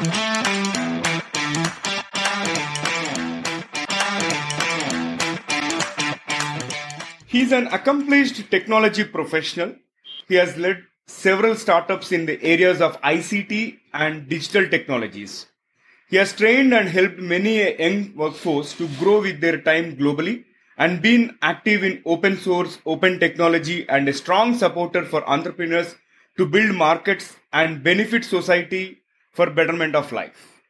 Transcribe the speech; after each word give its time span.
He's 0.00 0.08
an 7.52 7.66
accomplished 7.66 8.50
technology 8.50 9.04
professional. 9.04 9.74
He 10.26 10.36
has 10.36 10.56
led 10.56 10.84
several 11.06 11.54
startups 11.54 12.12
in 12.12 12.24
the 12.24 12.42
areas 12.42 12.80
of 12.80 12.98
ICT 13.02 13.78
and 13.92 14.26
digital 14.26 14.66
technologies. 14.70 15.48
He 16.08 16.16
has 16.16 16.32
trained 16.32 16.72
and 16.72 16.88
helped 16.88 17.18
many 17.18 17.60
a 17.60 17.76
young 17.76 18.16
workforce 18.16 18.72
to 18.78 18.88
grow 18.98 19.20
with 19.20 19.42
their 19.42 19.60
time 19.60 19.98
globally 19.98 20.44
and 20.78 21.02
been 21.02 21.36
active 21.42 21.84
in 21.84 22.00
open 22.06 22.38
source, 22.38 22.78
open 22.86 23.20
technology, 23.20 23.86
and 23.86 24.08
a 24.08 24.14
strong 24.14 24.56
supporter 24.56 25.04
for 25.04 25.28
entrepreneurs 25.28 25.94
to 26.38 26.46
build 26.46 26.74
markets 26.74 27.36
and 27.52 27.82
benefit 27.82 28.24
society 28.24 28.99
for 29.32 29.50
betterment 29.50 29.94
of 29.94 30.12
life. 30.12 30.60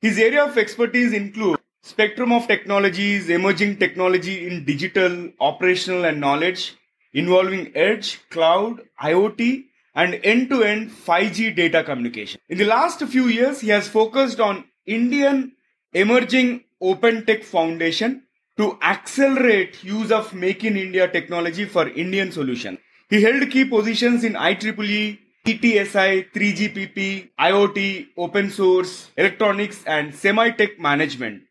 His 0.00 0.18
area 0.18 0.44
of 0.44 0.56
expertise 0.56 1.12
include 1.12 1.58
spectrum 1.82 2.32
of 2.32 2.46
technologies, 2.46 3.28
emerging 3.28 3.78
technology 3.78 4.46
in 4.46 4.64
digital, 4.64 5.30
operational, 5.40 6.04
and 6.04 6.20
knowledge 6.20 6.76
involving 7.12 7.72
edge, 7.74 8.20
cloud, 8.30 8.80
IoT, 9.02 9.64
and 9.94 10.20
end-to-end 10.22 10.90
5G 10.90 11.54
data 11.56 11.82
communication. 11.82 12.40
In 12.48 12.58
the 12.58 12.64
last 12.64 13.02
few 13.02 13.26
years, 13.26 13.60
he 13.60 13.68
has 13.70 13.88
focused 13.88 14.40
on 14.40 14.64
Indian 14.86 15.52
Emerging 15.92 16.64
Open 16.80 17.26
Tech 17.26 17.42
Foundation 17.42 18.22
to 18.56 18.78
accelerate 18.82 19.82
use 19.82 20.12
of 20.12 20.32
Make 20.32 20.64
in 20.64 20.76
India 20.76 21.08
technology 21.08 21.64
for 21.64 21.88
Indian 21.88 22.30
solutions. 22.30 22.78
He 23.08 23.22
held 23.22 23.50
key 23.50 23.64
positions 23.64 24.22
in 24.22 24.34
IEEE, 24.34 25.18
ETSI, 25.46 26.30
3GPP, 26.32 27.30
IoT, 27.38 28.08
open 28.16 28.50
source, 28.50 29.10
electronics, 29.16 29.82
and 29.86 30.14
semi-tech 30.14 30.78
management. 30.78 31.42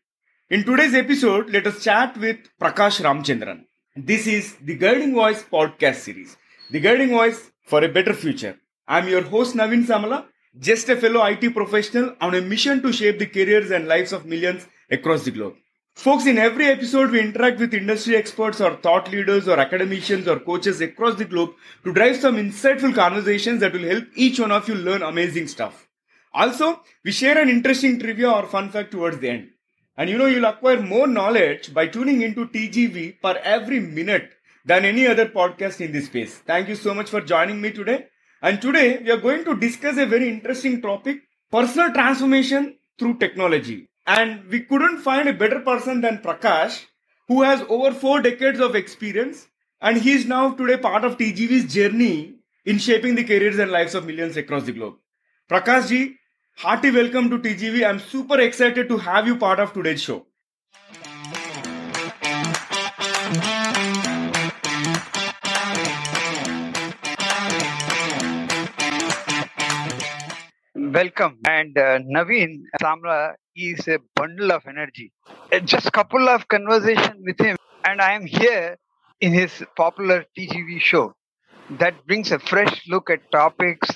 In 0.48 0.64
today's 0.64 0.94
episode, 0.94 1.50
let 1.50 1.66
us 1.66 1.82
chat 1.82 2.16
with 2.16 2.38
Prakash 2.60 3.00
Ramchandran. 3.00 3.64
This 3.96 4.26
is 4.26 4.56
the 4.62 4.76
Guiding 4.76 5.14
Voice 5.14 5.42
podcast 5.42 5.96
series. 5.96 6.36
The 6.70 6.80
Guiding 6.80 7.10
Voice 7.10 7.50
for 7.64 7.82
a 7.82 7.88
better 7.88 8.14
future. 8.14 8.58
I'm 8.86 9.08
your 9.08 9.22
host 9.22 9.56
Naveen 9.56 9.84
Samala 9.86 10.26
just 10.58 10.88
a 10.88 10.96
fellow 10.96 11.24
IT 11.24 11.54
professional 11.54 12.16
on 12.20 12.34
a 12.34 12.40
mission 12.40 12.82
to 12.82 12.92
shape 12.92 13.18
the 13.18 13.26
careers 13.26 13.70
and 13.70 13.86
lives 13.86 14.12
of 14.12 14.26
millions 14.26 14.66
across 14.90 15.24
the 15.24 15.30
globe. 15.30 15.54
Folks, 15.94 16.24
in 16.24 16.38
every 16.38 16.66
episode, 16.66 17.10
we 17.10 17.20
interact 17.20 17.58
with 17.58 17.74
industry 17.74 18.16
experts 18.16 18.60
or 18.60 18.76
thought 18.76 19.10
leaders 19.10 19.46
or 19.46 19.58
academicians 19.58 20.26
or 20.26 20.40
coaches 20.40 20.80
across 20.80 21.16
the 21.16 21.26
globe 21.26 21.50
to 21.84 21.92
drive 21.92 22.16
some 22.16 22.36
insightful 22.36 22.94
conversations 22.94 23.60
that 23.60 23.72
will 23.72 23.86
help 23.86 24.04
each 24.14 24.40
one 24.40 24.50
of 24.50 24.66
you 24.66 24.74
learn 24.76 25.02
amazing 25.02 25.46
stuff. 25.46 25.88
Also, 26.32 26.80
we 27.04 27.12
share 27.12 27.38
an 27.38 27.50
interesting 27.50 27.98
trivia 27.98 28.30
or 28.30 28.46
fun 28.46 28.70
fact 28.70 28.92
towards 28.92 29.18
the 29.18 29.28
end. 29.28 29.50
And 29.96 30.08
you 30.08 30.16
know, 30.16 30.24
you'll 30.24 30.46
acquire 30.46 30.80
more 30.80 31.06
knowledge 31.06 31.74
by 31.74 31.88
tuning 31.88 32.22
into 32.22 32.46
TGV 32.46 33.20
per 33.20 33.38
every 33.42 33.80
minute 33.80 34.30
than 34.64 34.86
any 34.86 35.06
other 35.06 35.26
podcast 35.26 35.82
in 35.84 35.92
this 35.92 36.06
space. 36.06 36.38
Thank 36.38 36.68
you 36.68 36.76
so 36.76 36.94
much 36.94 37.10
for 37.10 37.20
joining 37.20 37.60
me 37.60 37.72
today. 37.72 38.06
And 38.40 38.62
today 38.62 39.02
we 39.02 39.10
are 39.10 39.18
going 39.18 39.44
to 39.44 39.54
discuss 39.54 39.98
a 39.98 40.06
very 40.06 40.30
interesting 40.30 40.80
topic 40.80 41.18
personal 41.50 41.92
transformation 41.92 42.78
through 42.98 43.18
technology. 43.18 43.89
And 44.06 44.46
we 44.46 44.60
couldn't 44.60 44.98
find 44.98 45.28
a 45.28 45.32
better 45.32 45.60
person 45.60 46.00
than 46.00 46.18
Prakash, 46.18 46.84
who 47.28 47.42
has 47.42 47.62
over 47.68 47.92
four 47.92 48.20
decades 48.22 48.60
of 48.60 48.74
experience. 48.74 49.46
And 49.80 49.98
he 49.98 50.12
is 50.12 50.26
now 50.26 50.52
today 50.52 50.76
part 50.76 51.04
of 51.04 51.16
TGV's 51.16 51.72
journey 51.72 52.34
in 52.64 52.78
shaping 52.78 53.14
the 53.14 53.24
careers 53.24 53.58
and 53.58 53.70
lives 53.70 53.94
of 53.94 54.06
millions 54.06 54.36
across 54.36 54.64
the 54.64 54.72
globe. 54.72 54.96
Prakash 55.48 55.88
ji, 55.88 56.16
hearty 56.56 56.90
welcome 56.90 57.30
to 57.30 57.38
TGV. 57.38 57.88
I'm 57.88 58.00
super 58.00 58.40
excited 58.40 58.88
to 58.88 58.98
have 58.98 59.26
you 59.26 59.36
part 59.36 59.60
of 59.60 59.72
today's 59.72 60.02
show. 60.02 60.26
Welcome. 70.92 71.38
And 71.46 71.76
uh, 71.76 71.98
Naveen 72.00 72.62
Samla 72.80 73.34
is 73.56 73.86
a 73.88 73.98
bundle 74.16 74.52
of 74.52 74.62
energy. 74.66 75.12
Uh, 75.52 75.60
just 75.60 75.86
a 75.86 75.90
couple 75.90 76.28
of 76.28 76.48
conversation 76.48 77.22
with 77.24 77.38
him, 77.40 77.56
and 77.84 78.00
I 78.00 78.12
am 78.12 78.26
here 78.26 78.76
in 79.20 79.32
his 79.32 79.62
popular 79.76 80.24
TGV 80.36 80.80
show 80.80 81.12
that 81.78 81.94
brings 82.06 82.32
a 82.32 82.38
fresh 82.38 82.82
look 82.88 83.10
at 83.10 83.20
topics 83.30 83.88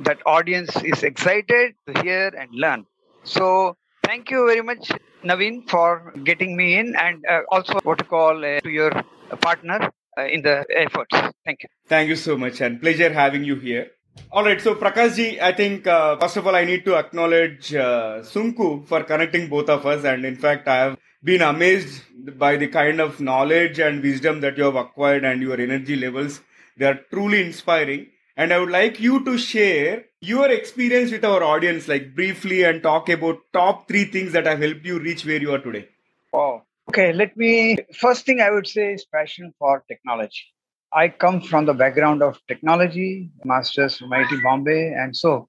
that 0.00 0.18
audience 0.26 0.70
is 0.82 1.02
excited 1.02 1.74
to 1.86 2.02
hear 2.02 2.28
and 2.28 2.48
learn. 2.52 2.84
So 3.24 3.76
thank 4.04 4.30
you 4.30 4.46
very 4.46 4.62
much, 4.62 4.90
Naveen, 5.24 5.68
for 5.68 6.12
getting 6.24 6.56
me 6.56 6.78
in, 6.78 6.94
and 6.96 7.24
uh, 7.28 7.40
also 7.50 7.78
what 7.82 8.00
you 8.00 8.06
call 8.06 8.44
uh, 8.44 8.60
to 8.60 8.70
your 8.70 8.92
partner 9.40 9.90
uh, 10.18 10.24
in 10.24 10.42
the 10.42 10.64
efforts. 10.74 11.14
Thank 11.44 11.62
you. 11.64 11.68
Thank 11.88 12.08
you 12.08 12.16
so 12.16 12.36
much, 12.36 12.60
and 12.60 12.80
pleasure 12.80 13.12
having 13.12 13.44
you 13.44 13.56
here. 13.56 13.90
All 14.32 14.44
right, 14.44 14.60
so 14.60 14.76
Prakashji, 14.76 15.40
I 15.40 15.52
think 15.52 15.86
uh, 15.86 16.16
first 16.16 16.36
of 16.36 16.46
all, 16.46 16.54
I 16.54 16.64
need 16.64 16.84
to 16.84 16.96
acknowledge 16.96 17.74
uh, 17.74 18.20
Sunku 18.22 18.86
for 18.86 19.02
connecting 19.02 19.48
both 19.48 19.68
of 19.68 19.84
us. 19.86 20.04
And 20.04 20.24
in 20.24 20.36
fact, 20.36 20.68
I 20.68 20.76
have 20.76 20.98
been 21.24 21.42
amazed 21.42 22.02
by 22.38 22.56
the 22.56 22.68
kind 22.68 23.00
of 23.00 23.20
knowledge 23.20 23.80
and 23.80 24.02
wisdom 24.02 24.40
that 24.40 24.56
you 24.56 24.64
have 24.64 24.76
acquired 24.76 25.24
and 25.24 25.42
your 25.42 25.60
energy 25.60 25.96
levels. 25.96 26.40
They 26.76 26.86
are 26.86 27.00
truly 27.10 27.42
inspiring. 27.42 28.06
And 28.36 28.52
I 28.52 28.58
would 28.58 28.70
like 28.70 29.00
you 29.00 29.24
to 29.24 29.36
share 29.36 30.04
your 30.20 30.48
experience 30.50 31.10
with 31.10 31.24
our 31.24 31.42
audience, 31.42 31.88
like 31.88 32.14
briefly, 32.14 32.62
and 32.62 32.82
talk 32.82 33.08
about 33.08 33.38
top 33.52 33.88
three 33.88 34.04
things 34.04 34.32
that 34.32 34.46
have 34.46 34.60
helped 34.60 34.86
you 34.86 35.00
reach 35.00 35.26
where 35.26 35.40
you 35.40 35.52
are 35.52 35.58
today. 35.58 35.88
Oh, 36.32 36.62
okay. 36.88 37.12
Let 37.12 37.36
me, 37.36 37.78
first 37.98 38.26
thing 38.26 38.40
I 38.40 38.50
would 38.50 38.66
say 38.66 38.94
is 38.94 39.04
passion 39.04 39.52
for 39.58 39.84
technology. 39.88 40.44
I 40.92 41.08
come 41.08 41.40
from 41.40 41.66
the 41.66 41.74
background 41.74 42.22
of 42.22 42.38
technology, 42.48 43.30
masters 43.44 43.96
from 43.98 44.10
IIT 44.10 44.42
Bombay, 44.42 44.92
and 44.92 45.16
so 45.16 45.48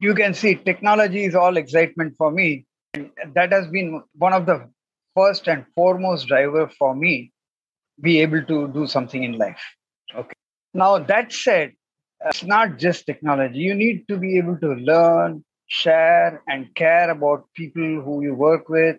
you 0.00 0.14
can 0.14 0.34
see 0.34 0.54
technology 0.54 1.24
is 1.24 1.34
all 1.34 1.56
excitement 1.56 2.14
for 2.18 2.30
me. 2.30 2.66
And 2.94 3.10
that 3.34 3.52
has 3.52 3.68
been 3.68 4.02
one 4.16 4.34
of 4.34 4.44
the 4.44 4.68
first 5.14 5.48
and 5.48 5.64
foremost 5.74 6.26
driver 6.28 6.68
for 6.78 6.94
me 6.94 7.32
be 8.00 8.20
able 8.20 8.42
to 8.44 8.68
do 8.68 8.86
something 8.86 9.22
in 9.22 9.38
life. 9.38 9.62
Okay. 10.14 10.34
Now 10.74 10.98
that 10.98 11.32
said, 11.32 11.72
it's 12.26 12.44
not 12.44 12.78
just 12.78 13.06
technology. 13.06 13.58
You 13.58 13.74
need 13.74 14.06
to 14.08 14.18
be 14.18 14.36
able 14.38 14.58
to 14.58 14.74
learn, 14.74 15.44
share, 15.66 16.42
and 16.48 16.74
care 16.74 17.10
about 17.10 17.46
people 17.54 18.02
who 18.02 18.22
you 18.22 18.34
work 18.34 18.68
with 18.68 18.96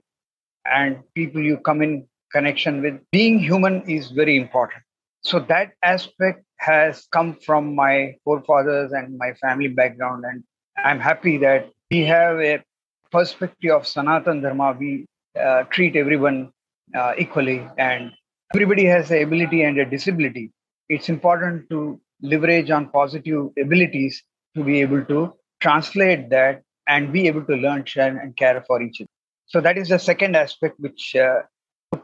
and 0.66 1.00
people 1.14 1.42
you 1.42 1.58
come 1.58 1.82
in 1.82 2.08
connection 2.32 2.82
with. 2.82 3.00
Being 3.12 3.40
human 3.40 3.88
is 3.90 4.12
very 4.12 4.38
important. 4.38 4.84
So 5.24 5.40
that 5.40 5.72
aspect 5.84 6.44
has 6.58 7.08
come 7.12 7.36
from 7.36 7.76
my 7.76 8.16
forefathers 8.24 8.92
and 8.92 9.18
my 9.18 9.34
family 9.34 9.70
background. 9.70 10.26
And 10.26 10.44
I'm 10.78 11.00
happy 11.00 11.38
that 11.38 11.70
we 11.90 12.02
have 12.06 12.40
a 12.40 12.64
perspective 13.12 13.72
of 13.72 13.88
Sanatan 13.88 14.42
Dharma. 14.42 14.76
We 14.78 15.06
uh, 15.40 15.64
treat 15.64 15.96
everyone 15.96 16.52
uh, 16.98 17.14
equally 17.18 17.66
and 17.78 18.12
everybody 18.54 18.86
has 18.86 19.10
the 19.10 19.24
ability 19.24 19.64
and 19.64 19.78
a 19.78 19.86
disability. 19.86 20.52
It's 20.90 21.10
important 21.10 21.70
to 21.70 22.00
leverage 22.22 22.70
on 22.70 22.90
positive 22.90 23.50
abilities 23.60 24.24
to 24.56 24.64
be 24.64 24.82
able 24.82 25.04
to 25.06 25.34
translate 25.60 26.30
that 26.30 26.62
and 26.88 27.14
be 27.14 27.28
able 27.28 27.44
to 27.46 27.56
learn, 27.56 27.86
share, 27.86 28.18
and 28.18 28.36
care 28.36 28.64
for 28.68 28.82
each 28.82 29.00
other. 29.02 29.10
So 29.46 29.62
that 29.62 29.78
is 29.78 29.90
the 29.90 30.00
second 30.00 30.36
aspect 30.36 30.80
which 30.80 31.16
uh, 31.16 31.42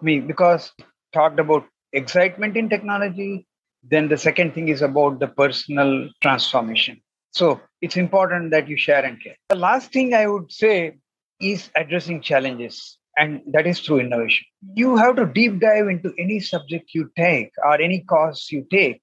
me 0.02 0.20
because 0.20 0.72
talked 1.14 1.40
about 1.40 1.66
excitement 1.94 2.58
in 2.58 2.70
technology. 2.70 3.48
Then 3.84 4.10
the 4.10 4.18
second 4.18 4.54
thing 4.54 4.68
is 4.68 4.82
about 4.82 5.20
the 5.20 5.28
personal 5.28 6.10
transformation. 6.22 7.02
So 7.32 7.62
it's 7.82 7.96
important 7.96 8.52
that 8.52 8.68
you 8.68 8.78
share 8.78 9.06
and 9.06 9.22
care. 9.22 9.36
The 9.50 9.56
last 9.56 9.94
thing 9.94 10.14
I 10.14 10.28
would 10.28 10.52
say 10.52 10.98
is 11.40 11.70
addressing 11.76 12.22
challenges, 12.22 12.98
and 13.18 13.42
that 13.52 13.66
is 13.68 13.80
through 13.80 14.02
innovation. 14.02 14.46
You 14.74 14.98
have 14.98 15.16
to 15.18 15.26
deep 15.26 15.60
dive 15.60 15.88
into 15.88 16.14
any 16.18 16.40
subject 16.40 16.92
you 16.94 17.10
take 17.16 17.52
or 17.64 17.80
any 17.80 18.02
course 18.02 18.52
you 18.52 18.66
take 18.70 19.02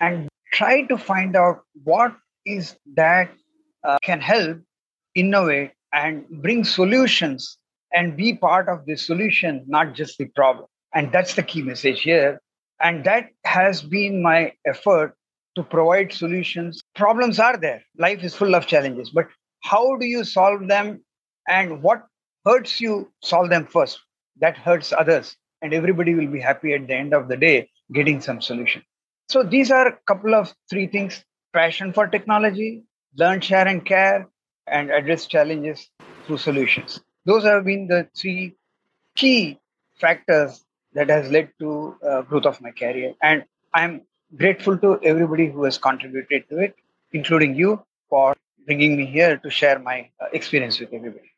and 0.00 0.28
try 0.52 0.82
to 0.82 0.96
find 0.96 1.36
out 1.36 1.62
what 1.82 2.16
is 2.46 2.76
that 2.94 3.30
uh, 3.84 3.98
can 4.02 4.20
help 4.20 4.58
innovate 5.14 5.72
and 5.92 6.26
bring 6.28 6.64
solutions 6.64 7.58
and 7.92 8.16
be 8.16 8.34
part 8.34 8.68
of 8.68 8.84
the 8.86 8.96
solution, 8.96 9.64
not 9.66 9.94
just 9.94 10.18
the 10.18 10.26
problem. 10.26 10.66
And 10.94 11.10
that's 11.12 11.34
the 11.34 11.42
key 11.42 11.62
message 11.62 12.02
here. 12.02 12.40
And 12.80 13.04
that 13.04 13.30
has 13.44 13.82
been 13.82 14.22
my 14.22 14.52
effort 14.66 15.16
to 15.56 15.62
provide 15.62 16.12
solutions. 16.12 16.82
Problems 16.94 17.38
are 17.38 17.56
there. 17.56 17.82
Life 17.98 18.22
is 18.24 18.34
full 18.34 18.54
of 18.54 18.66
challenges, 18.66 19.10
but 19.10 19.26
how 19.62 19.96
do 19.96 20.06
you 20.06 20.24
solve 20.24 20.68
them 20.68 21.02
and 21.48 21.82
what 21.82 22.06
hurts 22.44 22.80
you, 22.80 23.10
solve 23.22 23.50
them 23.50 23.66
first. 23.66 24.00
That 24.40 24.56
hurts 24.56 24.92
others. 24.92 25.36
And 25.62 25.72
everybody 25.72 26.14
will 26.14 26.26
be 26.26 26.40
happy 26.40 26.74
at 26.74 26.86
the 26.86 26.94
end 26.94 27.14
of 27.14 27.28
the 27.28 27.36
day 27.36 27.70
getting 27.92 28.20
some 28.20 28.40
solution. 28.40 28.82
So 29.28 29.42
these 29.42 29.70
are 29.70 29.86
a 29.86 29.96
couple 30.06 30.34
of 30.34 30.52
three 30.68 30.86
things 30.86 31.24
passion 31.52 31.92
for 31.92 32.06
technology, 32.08 32.82
learn, 33.16 33.40
share, 33.40 33.66
and 33.66 33.84
care, 33.84 34.28
and 34.66 34.90
address 34.90 35.26
challenges. 35.26 35.88
through 36.26 36.38
solutions. 36.38 37.00
Those 37.26 37.44
have 37.44 37.64
been 37.64 37.86
the 37.86 38.08
three 38.16 38.56
key 39.14 39.58
factors 40.00 40.64
that 40.94 41.10
has 41.10 41.30
led 41.30 41.50
to 41.58 41.96
uh, 42.06 42.22
growth 42.22 42.46
of 42.46 42.60
my 42.60 42.70
career. 42.70 43.14
And 43.22 43.44
I'm 43.72 44.02
grateful 44.36 44.78
to 44.78 45.00
everybody 45.02 45.48
who 45.48 45.64
has 45.64 45.78
contributed 45.78 46.48
to 46.48 46.58
it, 46.58 46.74
including 47.12 47.54
you 47.54 47.84
for 48.08 48.34
bringing 48.66 48.96
me 48.96 49.06
here 49.06 49.36
to 49.38 49.50
share 49.50 49.78
my 49.78 50.08
uh, 50.20 50.26
experience 50.32 50.80
with 50.80 50.92
everybody. 50.92 51.30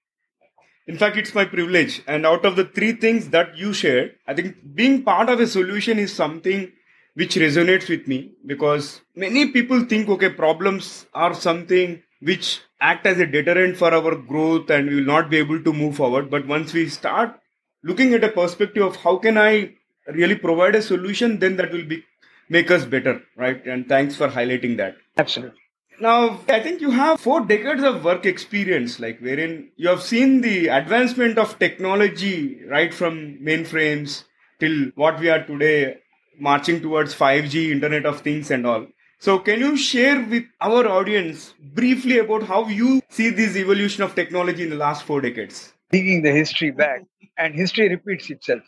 In 0.86 0.96
fact, 0.96 1.16
it's 1.16 1.34
my 1.34 1.44
privilege. 1.44 2.02
And 2.06 2.24
out 2.24 2.44
of 2.44 2.54
the 2.54 2.64
three 2.64 2.92
things 2.92 3.30
that 3.30 3.56
you 3.56 3.72
shared, 3.72 4.14
I 4.26 4.34
think 4.34 4.56
being 4.74 5.02
part 5.02 5.28
of 5.28 5.40
a 5.40 5.46
solution 5.46 5.98
is 5.98 6.12
something 6.12 6.70
which 7.14 7.34
resonates 7.34 7.88
with 7.88 8.06
me 8.06 8.34
because 8.44 9.00
many 9.16 9.50
people 9.50 9.84
think, 9.84 10.08
okay, 10.08 10.28
problems 10.28 11.06
are 11.14 11.34
something 11.34 12.02
which 12.20 12.60
act 12.80 13.06
as 13.06 13.18
a 13.18 13.26
deterrent 13.26 13.76
for 13.76 13.92
our 13.92 14.14
growth 14.14 14.70
and 14.70 14.88
we 14.88 14.96
will 14.96 15.04
not 15.04 15.28
be 15.30 15.38
able 15.38 15.60
to 15.62 15.72
move 15.72 15.96
forward. 15.96 16.30
But 16.30 16.46
once 16.46 16.72
we 16.72 16.88
start 16.88 17.40
looking 17.86 18.14
at 18.14 18.24
a 18.24 18.28
perspective 18.28 18.82
of 18.82 18.96
how 18.96 19.16
can 19.16 19.38
I 19.38 19.74
really 20.06 20.34
provide 20.34 20.74
a 20.74 20.82
solution, 20.82 21.38
then 21.38 21.56
that 21.56 21.72
will 21.72 21.84
be 21.84 22.02
make 22.48 22.70
us 22.70 22.84
better, 22.84 23.22
right? 23.36 23.64
And 23.66 23.88
thanks 23.88 24.16
for 24.16 24.28
highlighting 24.28 24.76
that. 24.78 24.96
Absolutely. 25.16 25.60
Now, 25.98 26.40
I 26.48 26.60
think 26.60 26.80
you 26.80 26.90
have 26.90 27.20
four 27.20 27.40
decades 27.40 27.82
of 27.82 28.04
work 28.04 28.26
experience, 28.26 29.00
like 29.00 29.18
wherein 29.20 29.70
you 29.76 29.88
have 29.88 30.02
seen 30.02 30.42
the 30.42 30.68
advancement 30.68 31.38
of 31.38 31.58
technology 31.58 32.60
right 32.68 32.92
from 32.92 33.38
mainframes 33.38 34.24
till 34.60 34.90
what 34.94 35.18
we 35.18 35.30
are 35.30 35.42
today, 35.44 35.98
marching 36.38 36.82
towards 36.82 37.14
5G, 37.14 37.70
Internet 37.70 38.04
of 38.04 38.20
Things, 38.20 38.50
and 38.50 38.66
all. 38.66 38.86
So, 39.18 39.38
can 39.38 39.60
you 39.60 39.76
share 39.78 40.20
with 40.20 40.44
our 40.60 40.86
audience 40.86 41.54
briefly 41.58 42.18
about 42.18 42.42
how 42.42 42.66
you 42.68 43.00
see 43.08 43.30
this 43.30 43.56
evolution 43.56 44.02
of 44.02 44.14
technology 44.14 44.64
in 44.64 44.70
the 44.70 44.76
last 44.76 45.04
four 45.04 45.22
decades? 45.22 45.72
Digging 45.90 46.22
the 46.22 46.32
history 46.32 46.70
back, 46.70 47.02
and 47.38 47.54
history 47.54 47.88
repeats 47.88 48.30
itself. 48.30 48.62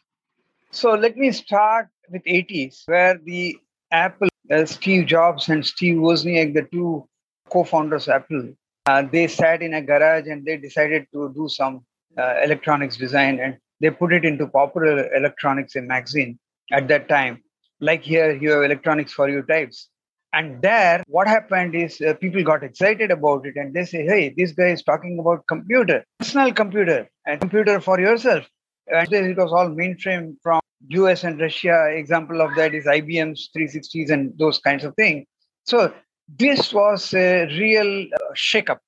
So, 0.71 0.93
let 0.93 1.17
me 1.17 1.33
start 1.33 1.89
with 2.11 2.23
80s, 2.25 2.83
where 2.87 3.19
the 3.19 3.59
Apple, 3.91 4.29
uh, 4.51 4.65
Steve 4.67 5.07
Jobs 5.07 5.49
and 5.49 5.65
Steve 5.67 5.97
Wozniak, 5.97 6.55
the 6.55 6.67
two 6.73 7.09
co-founders 7.51 8.09
of 8.09 8.15
Apple, 8.15 8.53
uh, 8.87 9.03
they 9.03 9.27
sat 9.27 9.63
in 9.63 9.75
a 9.75 9.83
garage 9.83 10.27
and 10.27 10.45
they 10.45 10.57
decided 10.57 11.07
to 11.13 11.33
do 11.35 11.49
some 11.49 11.85
uh, 12.17 12.35
electronics 12.43 12.97
design, 12.97 13.41
and 13.41 13.59
they 13.81 13.91
put 13.91 14.13
it 14.13 14.25
into 14.25 14.47
Popular 14.47 15.13
Electronics, 15.15 15.75
magazine 15.77 16.39
at 16.73 16.89
that 16.89 17.09
time. 17.09 17.43
Like 17.81 18.03
here, 18.03 18.33
you 18.33 18.51
have 18.51 18.63
electronics 18.63 19.13
for 19.13 19.29
you 19.29 19.43
types. 19.43 19.89
And 20.33 20.61
there, 20.61 21.03
what 21.09 21.27
happened 21.27 21.75
is 21.75 22.01
uh, 22.01 22.15
people 22.15 22.43
got 22.43 22.63
excited 22.63 23.11
about 23.11 23.47
it 23.47 23.57
and 23.57 23.73
they 23.73 23.85
say, 23.85 24.05
hey, 24.05 24.35
this 24.37 24.53
guy 24.53 24.69
is 24.69 24.83
talking 24.83 25.19
about 25.19 25.47
computer, 25.49 26.05
personal 26.19 26.53
computer, 26.53 27.09
and 27.27 27.41
computer 27.41 27.81
for 27.81 27.99
yourself. 27.99 28.45
And 28.89 29.11
it 29.13 29.37
was 29.37 29.53
all 29.53 29.71
mainframe 29.71 30.37
from 30.43 30.61
US 30.89 31.25
and 31.25 31.41
Russia. 31.41 31.89
Example 31.91 32.43
of 32.43 32.55
that 32.57 32.75
is 32.75 32.85
IBM's 32.85 33.51
360s 33.57 34.11
and 34.11 34.39
those 34.39 34.59
kinds 34.59 34.85
of 34.85 34.95
things. 34.97 35.27
So 35.65 35.93
this 36.29 36.75
was 36.75 37.15
a 37.15 37.47
real 37.47 38.03
uh, 38.03 38.35
shakeup. 38.35 38.79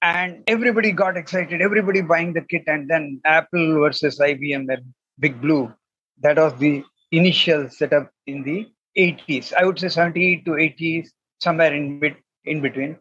And 0.00 0.42
everybody 0.46 0.90
got 0.90 1.16
excited, 1.16 1.62
everybody 1.62 2.00
buying 2.00 2.32
the 2.32 2.40
kit, 2.40 2.64
and 2.66 2.90
then 2.90 3.20
Apple 3.24 3.78
versus 3.78 4.18
IBM, 4.18 4.66
the 4.66 4.78
big 5.20 5.40
blue. 5.40 5.72
That 6.20 6.38
was 6.38 6.54
the 6.58 6.82
initial 7.12 7.68
setup 7.68 8.10
in 8.26 8.42
the 8.42 8.68
80s. 8.96 9.52
I 9.54 9.64
would 9.64 9.78
say 9.78 9.88
70 9.88 10.42
to 10.44 10.50
80s, 10.52 11.08
somewhere 11.40 11.74
in 11.74 12.00
bit 12.00 12.16
in 12.44 12.60
between. 12.60 12.98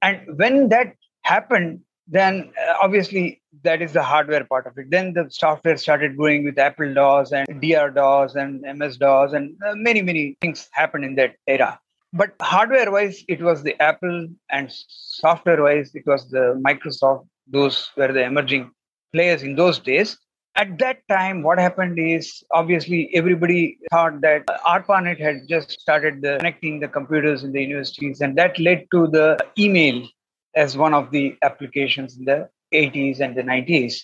And 0.00 0.20
when 0.36 0.68
that 0.70 0.94
happened, 1.22 1.80
then 2.08 2.52
uh, 2.60 2.74
obviously 2.82 3.40
that 3.62 3.80
is 3.80 3.92
the 3.92 4.02
hardware 4.02 4.44
part 4.44 4.66
of 4.66 4.76
it. 4.76 4.90
Then 4.90 5.12
the 5.14 5.28
software 5.30 5.76
started 5.76 6.16
growing 6.16 6.44
with 6.44 6.58
Apple 6.58 6.92
DOS 6.92 7.32
and 7.32 7.46
DR 7.60 7.90
DOS 7.90 8.34
and 8.34 8.60
MS 8.78 8.96
DOS, 8.96 9.32
and 9.32 9.56
uh, 9.66 9.74
many 9.74 10.02
many 10.02 10.36
things 10.40 10.68
happened 10.72 11.04
in 11.04 11.14
that 11.16 11.36
era. 11.46 11.78
But 12.12 12.34
hardware 12.40 12.90
wise, 12.90 13.24
it 13.28 13.40
was 13.40 13.62
the 13.62 13.80
Apple, 13.80 14.28
and 14.50 14.70
software 14.88 15.62
wise, 15.62 15.94
it 15.94 16.06
was 16.06 16.28
the 16.30 16.60
Microsoft. 16.62 17.26
Those 17.46 17.90
were 17.96 18.12
the 18.12 18.24
emerging 18.24 18.70
players 19.12 19.42
in 19.42 19.56
those 19.56 19.78
days 19.78 20.18
at 20.56 20.78
that 20.78 20.98
time, 21.08 21.42
what 21.42 21.58
happened 21.58 21.98
is 21.98 22.44
obviously 22.50 23.10
everybody 23.14 23.78
thought 23.90 24.20
that 24.20 24.46
ARPANET 24.66 25.18
had 25.18 25.48
just 25.48 25.80
started 25.80 26.20
the 26.20 26.36
connecting 26.38 26.80
the 26.80 26.88
computers 26.88 27.42
in 27.42 27.52
the 27.52 27.62
universities, 27.62 28.20
and 28.20 28.36
that 28.36 28.58
led 28.58 28.86
to 28.92 29.06
the 29.06 29.38
email 29.58 30.06
as 30.54 30.76
one 30.76 30.92
of 30.92 31.10
the 31.10 31.36
applications 31.42 32.18
in 32.18 32.24
the 32.26 32.48
80s 32.74 33.20
and 33.20 33.34
the 33.34 33.42
90s. 33.42 34.02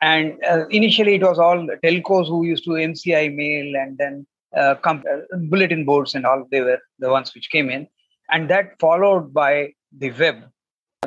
And 0.00 0.38
uh, 0.48 0.66
initially, 0.68 1.16
it 1.16 1.22
was 1.22 1.38
all 1.38 1.66
telcos 1.84 2.26
who 2.26 2.44
used 2.44 2.64
to 2.64 2.70
MCI 2.70 3.34
mail 3.34 3.76
and 3.76 3.98
then 3.98 4.26
uh, 4.56 4.74
com- 4.76 5.04
uh, 5.10 5.36
bulletin 5.48 5.84
boards 5.84 6.14
and 6.14 6.24
all. 6.24 6.46
They 6.50 6.62
were 6.62 6.80
the 6.98 7.10
ones 7.10 7.34
which 7.34 7.50
came 7.50 7.70
in. 7.70 7.86
And 8.30 8.48
that 8.50 8.78
followed 8.80 9.32
by 9.32 9.74
the 9.96 10.10
web 10.12 10.44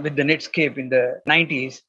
with 0.02 0.16
the 0.16 0.24
Netscape 0.24 0.78
in 0.78 0.90
the 0.90 1.22
90s 1.28 1.82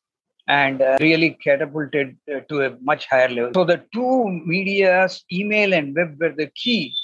and 0.49 0.81
uh, 0.81 0.97
really 1.01 1.31
catapulted 1.43 2.17
uh, 2.33 2.41
to 2.49 2.63
a 2.63 2.77
much 2.81 3.07
higher 3.07 3.29
level. 3.29 3.53
So 3.55 3.65
the 3.65 3.83
two 3.93 4.29
medias, 4.45 5.25
email 5.33 5.75
and 5.75 5.95
web, 5.95 6.17
were 6.21 6.35
the 6.37 6.51
key 6.55 6.95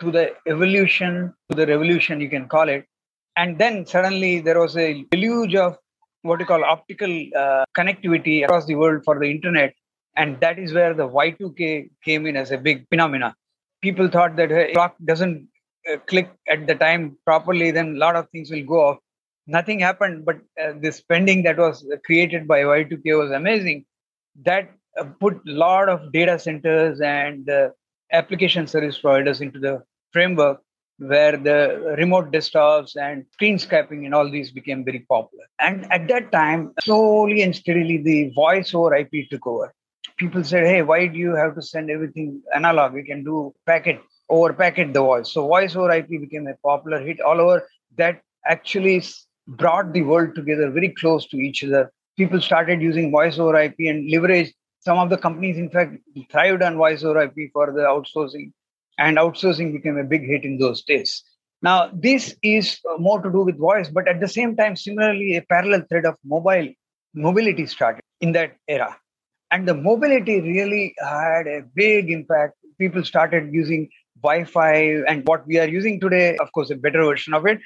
to 0.00 0.10
the 0.10 0.32
evolution, 0.46 1.34
to 1.50 1.56
the 1.56 1.66
revolution, 1.66 2.20
you 2.20 2.28
can 2.28 2.48
call 2.48 2.68
it. 2.68 2.84
And 3.36 3.58
then 3.58 3.86
suddenly 3.86 4.40
there 4.40 4.58
was 4.58 4.76
a 4.76 5.04
deluge 5.10 5.54
of 5.54 5.76
what 6.22 6.40
you 6.40 6.46
call 6.46 6.64
optical 6.64 7.10
uh, 7.36 7.64
connectivity 7.76 8.44
across 8.44 8.66
the 8.66 8.74
world 8.74 9.02
for 9.04 9.18
the 9.18 9.30
internet. 9.30 9.74
And 10.16 10.40
that 10.40 10.58
is 10.58 10.72
where 10.72 10.94
the 10.94 11.08
Y2K 11.08 11.90
came 12.04 12.26
in 12.26 12.36
as 12.36 12.50
a 12.50 12.58
big 12.58 12.86
phenomena. 12.90 13.34
People 13.80 14.08
thought 14.08 14.34
that 14.36 14.50
hey, 14.50 14.72
clock 14.72 14.96
doesn't 15.04 15.48
uh, 15.92 15.98
click 16.08 16.28
at 16.48 16.66
the 16.66 16.74
time 16.74 17.16
properly, 17.24 17.70
then 17.70 17.94
a 17.94 17.98
lot 17.98 18.16
of 18.16 18.28
things 18.30 18.50
will 18.50 18.64
go 18.64 18.88
off 18.88 18.98
nothing 19.48 19.80
happened 19.80 20.24
but 20.24 20.36
uh, 20.62 20.72
the 20.80 20.92
spending 20.92 21.42
that 21.42 21.58
was 21.58 21.84
created 22.04 22.46
by 22.46 22.60
y2k 22.60 23.18
was 23.18 23.30
amazing. 23.30 23.84
That 24.44 24.70
uh, 24.98 25.04
put 25.20 25.36
a 25.48 25.52
lot 25.52 25.88
of 25.88 26.12
data 26.12 26.38
centers 26.38 27.00
and 27.00 27.48
uh, 27.50 27.70
application 28.12 28.66
service 28.66 28.98
providers 28.98 29.40
into 29.40 29.58
the 29.58 29.82
framework 30.12 30.60
where 30.98 31.36
the 31.36 31.94
remote 31.96 32.32
desktops 32.32 32.96
and 32.96 33.24
screen 33.32 33.58
scraping 33.58 34.04
and 34.04 34.14
all 34.14 34.28
these 34.30 34.50
became 34.50 34.84
very 34.84 35.00
popular. 35.08 35.44
And 35.60 35.90
at 35.92 36.08
that 36.08 36.30
time 36.32 36.72
slowly 36.82 37.42
and 37.42 37.54
steadily 37.54 37.98
the 37.98 38.30
voice 38.34 38.74
over 38.74 38.94
ip 38.94 39.12
took 39.30 39.46
over. 39.46 39.72
People 40.16 40.44
said 40.44 40.66
hey 40.66 40.82
why 40.82 41.06
do 41.06 41.18
you 41.18 41.34
have 41.34 41.54
to 41.54 41.62
send 41.62 41.90
everything 41.90 42.42
analog? 42.54 42.94
We 42.94 43.04
can 43.04 43.24
do 43.24 43.54
packet 43.66 44.00
over 44.28 44.52
packet 44.52 44.92
the 44.92 45.00
voice. 45.00 45.32
So 45.32 45.46
voice 45.46 45.76
over 45.76 45.90
ip 45.92 46.08
became 46.08 46.46
a 46.48 46.54
popular 46.66 47.00
hit 47.00 47.20
all 47.20 47.40
over. 47.40 47.66
That 47.96 48.20
actually 48.44 49.02
brought 49.48 49.92
the 49.92 50.02
world 50.02 50.34
together 50.34 50.70
very 50.70 50.90
close 50.90 51.26
to 51.28 51.38
each 51.38 51.64
other. 51.64 51.90
People 52.16 52.40
started 52.40 52.80
using 52.82 53.10
voice 53.10 53.38
over 53.38 53.58
IP 53.58 53.74
and 53.80 54.12
leveraged. 54.12 54.52
Some 54.80 54.98
of 54.98 55.10
the 55.10 55.16
companies, 55.16 55.56
in 55.56 55.70
fact, 55.70 55.96
thrived 56.30 56.62
on 56.62 56.76
voice 56.76 57.02
over 57.02 57.22
IP 57.22 57.50
for 57.52 57.72
the 57.72 57.80
outsourcing, 57.80 58.52
and 58.98 59.16
outsourcing 59.16 59.72
became 59.72 59.98
a 59.98 60.04
big 60.04 60.24
hit 60.24 60.44
in 60.44 60.58
those 60.58 60.82
days. 60.82 61.24
Now, 61.62 61.90
this 61.92 62.36
is 62.42 62.78
more 62.98 63.20
to 63.20 63.30
do 63.30 63.40
with 63.40 63.58
voice, 63.58 63.88
but 63.88 64.06
at 64.06 64.20
the 64.20 64.28
same 64.28 64.56
time, 64.56 64.76
similarly, 64.76 65.36
a 65.36 65.42
parallel 65.42 65.82
thread 65.88 66.06
of 66.06 66.14
mobile 66.24 66.68
mobility 67.14 67.66
started 67.66 68.02
in 68.20 68.32
that 68.32 68.56
era. 68.68 68.96
And 69.50 69.66
the 69.66 69.74
mobility 69.74 70.40
really 70.40 70.94
had 71.00 71.48
a 71.48 71.62
big 71.74 72.10
impact. 72.10 72.54
People 72.78 73.02
started 73.02 73.52
using 73.52 73.88
Wi 74.22 74.44
Fi 74.44 75.02
and 75.08 75.26
what 75.26 75.46
we 75.46 75.58
are 75.58 75.66
using 75.66 75.98
today, 75.98 76.36
of 76.36 76.52
course, 76.52 76.70
a 76.70 76.76
better 76.76 77.02
version 77.02 77.34
of 77.34 77.46
it. 77.46 77.58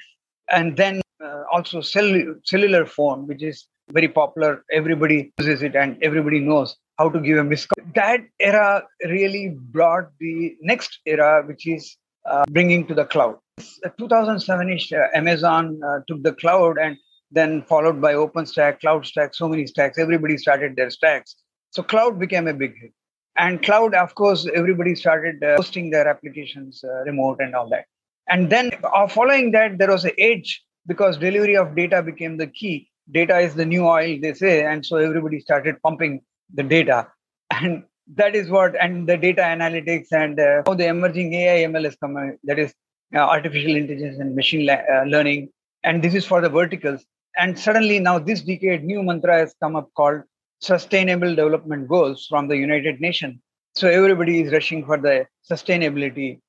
And 0.49 0.75
then 0.75 1.02
uh, 1.23 1.43
also 1.51 1.81
cell- 1.81 2.35
cellular 2.43 2.85
phone, 2.85 3.27
which 3.27 3.43
is 3.43 3.67
very 3.91 4.07
popular. 4.07 4.63
Everybody 4.71 5.33
uses 5.39 5.61
it 5.63 5.75
and 5.75 5.97
everybody 6.01 6.39
knows 6.39 6.75
how 6.97 7.09
to 7.09 7.19
give 7.19 7.37
a 7.37 7.43
missed. 7.43 7.67
That 7.95 8.21
era 8.39 8.83
really 9.05 9.49
brought 9.49 10.09
the 10.19 10.55
next 10.61 10.99
era, 11.05 11.43
which 11.45 11.67
is 11.67 11.97
uh, 12.29 12.45
bringing 12.49 12.85
to 12.87 12.93
the 12.93 13.05
cloud. 13.05 13.37
2007ish, 13.59 14.93
uh, 14.93 15.07
Amazon 15.13 15.79
uh, 15.85 15.99
took 16.07 16.23
the 16.23 16.33
cloud 16.33 16.77
and 16.77 16.97
then 17.31 17.63
followed 17.63 17.99
by 17.99 18.13
OpenStack, 18.13 18.79
CloudStack, 18.81 19.35
so 19.35 19.47
many 19.47 19.65
stacks. 19.65 19.97
Everybody 19.97 20.37
started 20.37 20.75
their 20.75 20.89
stacks. 20.89 21.35
So 21.71 21.81
cloud 21.83 22.19
became 22.19 22.47
a 22.47 22.53
big 22.53 22.75
hit. 22.79 22.93
And 23.35 23.63
cloud, 23.63 23.95
of 23.95 24.13
course, 24.13 24.47
everybody 24.53 24.93
started 24.93 25.43
uh, 25.43 25.55
hosting 25.55 25.89
their 25.89 26.07
applications 26.07 26.83
uh, 26.83 27.03
remote 27.03 27.37
and 27.39 27.55
all 27.55 27.67
that. 27.69 27.85
And 28.29 28.51
then 28.51 28.71
uh, 28.83 29.07
following 29.07 29.51
that, 29.51 29.79
there 29.79 29.91
was 29.91 30.05
an 30.05 30.11
edge 30.19 30.63
because 30.87 31.17
delivery 31.17 31.55
of 31.55 31.75
data 31.75 32.01
became 32.01 32.37
the 32.37 32.47
key. 32.47 32.89
Data 33.11 33.39
is 33.39 33.55
the 33.55 33.65
new 33.65 33.85
oil, 33.85 34.17
they 34.21 34.33
say, 34.33 34.65
and 34.65 34.85
so 34.85 34.97
everybody 34.97 35.39
started 35.39 35.81
pumping 35.81 36.21
the 36.53 36.63
data, 36.63 37.07
and 37.51 37.83
that 38.15 38.35
is 38.35 38.49
what. 38.49 38.75
And 38.81 39.07
the 39.07 39.17
data 39.17 39.41
analytics 39.41 40.11
and 40.11 40.39
uh, 40.39 40.63
how 40.65 40.73
the 40.73 40.87
emerging 40.87 41.33
AI 41.33 41.67
ML 41.67 41.85
is 41.85 41.95
coming. 41.97 42.37
That 42.45 42.59
is 42.59 42.73
uh, 43.13 43.19
artificial 43.19 43.75
intelligence 43.75 44.19
and 44.19 44.35
machine 44.35 44.69
uh, 44.69 45.03
learning, 45.05 45.49
and 45.83 46.01
this 46.01 46.13
is 46.13 46.25
for 46.25 46.41
the 46.41 46.49
verticals. 46.49 47.05
And 47.37 47.57
suddenly 47.57 47.99
now 47.99 48.19
this 48.19 48.41
decade, 48.41 48.83
new 48.83 49.03
mantra 49.03 49.39
has 49.39 49.55
come 49.61 49.75
up 49.75 49.89
called 49.97 50.21
Sustainable 50.61 51.35
Development 51.35 51.87
Goals 51.87 52.27
from 52.29 52.47
the 52.47 52.55
United 52.55 53.01
Nations. 53.01 53.39
So 53.75 53.89
everybody 53.89 54.41
is 54.41 54.53
rushing 54.53 54.85
for 54.85 54.97
the 54.97 55.25
sustainability 55.49 56.39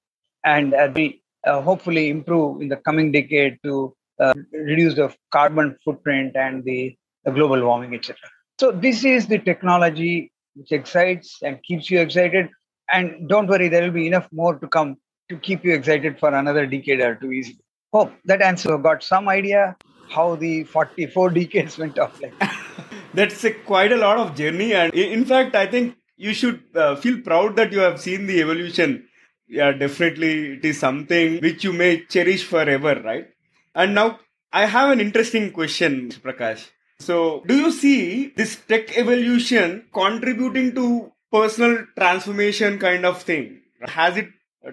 and 0.44 0.74
uh, 0.74 0.90
we 0.94 1.22
uh, 1.46 1.60
hopefully 1.62 2.10
improve 2.10 2.60
in 2.60 2.68
the 2.68 2.76
coming 2.76 3.12
decade 3.12 3.58
to 3.64 3.96
uh, 4.20 4.34
reduce 4.52 4.94
the 4.94 5.14
carbon 5.32 5.76
footprint 5.84 6.36
and 6.36 6.64
the, 6.64 6.96
the 7.24 7.30
global 7.30 7.62
warming, 7.62 7.94
etc. 7.94 8.16
So 8.60 8.70
this 8.70 9.04
is 9.04 9.26
the 9.26 9.38
technology 9.38 10.32
which 10.54 10.72
excites 10.72 11.38
and 11.42 11.62
keeps 11.62 11.90
you 11.90 12.00
excited. 12.00 12.48
And 12.92 13.28
don't 13.28 13.48
worry, 13.48 13.68
there 13.68 13.82
will 13.82 13.90
be 13.90 14.06
enough 14.06 14.28
more 14.32 14.58
to 14.58 14.68
come 14.68 14.96
to 15.30 15.36
keep 15.38 15.64
you 15.64 15.74
excited 15.74 16.18
for 16.18 16.34
another 16.34 16.66
decade 16.66 17.00
or 17.00 17.14
two 17.16 17.32
easily. 17.32 17.58
Hope 17.92 18.12
that 18.26 18.42
answer 18.42 18.76
got 18.78 19.02
some 19.02 19.28
idea 19.28 19.76
how 20.08 20.36
the 20.36 20.64
44 20.64 21.30
decades 21.30 21.78
went 21.78 21.98
off 21.98 22.20
like 22.20 22.34
that's 23.14 23.44
a, 23.44 23.52
quite 23.52 23.92
a 23.92 23.96
lot 23.96 24.18
of 24.18 24.34
journey 24.36 24.74
and 24.74 24.92
in 24.94 25.24
fact 25.24 25.54
i 25.54 25.66
think 25.66 25.96
you 26.16 26.32
should 26.32 26.60
uh, 26.74 26.94
feel 26.96 27.20
proud 27.20 27.56
that 27.56 27.72
you 27.72 27.80
have 27.80 28.00
seen 28.00 28.26
the 28.26 28.40
evolution 28.40 29.06
yeah 29.48 29.72
definitely 29.72 30.52
it 30.56 30.64
is 30.64 30.78
something 30.78 31.40
which 31.40 31.64
you 31.64 31.72
may 31.72 32.04
cherish 32.04 32.44
forever 32.44 33.00
right 33.04 33.28
and 33.74 33.94
now 33.94 34.18
i 34.52 34.64
have 34.66 34.90
an 34.90 35.00
interesting 35.00 35.50
question 35.50 36.10
prakash. 36.24 36.70
So 37.00 37.42
do 37.46 37.56
you 37.56 37.72
see 37.72 38.28
this 38.36 38.56
tech 38.68 38.96
evolution 38.96 39.86
contributing 39.92 40.74
to 40.76 41.12
personal 41.32 41.84
transformation 41.98 42.78
kind 42.78 43.04
of 43.04 43.22
thing? 43.22 43.62
Has 43.82 44.16
it 44.16 44.28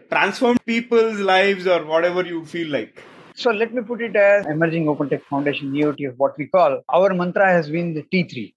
transformed 0.09 0.59
people's 0.65 1.19
lives 1.19 1.65
or 1.67 1.83
whatever 1.83 2.23
you 2.23 2.45
feel 2.45 2.69
like? 2.69 3.03
So 3.33 3.51
let 3.51 3.73
me 3.73 3.81
put 3.81 4.01
it 4.01 4.15
as 4.15 4.45
Emerging 4.45 4.87
Open 4.87 5.09
Tech 5.09 5.23
Foundation, 5.25 5.71
EOT, 5.73 6.09
of 6.09 6.19
what 6.19 6.37
we 6.37 6.45
call 6.47 6.81
our 6.89 7.13
mantra 7.13 7.47
has 7.47 7.69
been 7.69 7.93
the 7.93 8.03
T3 8.03 8.53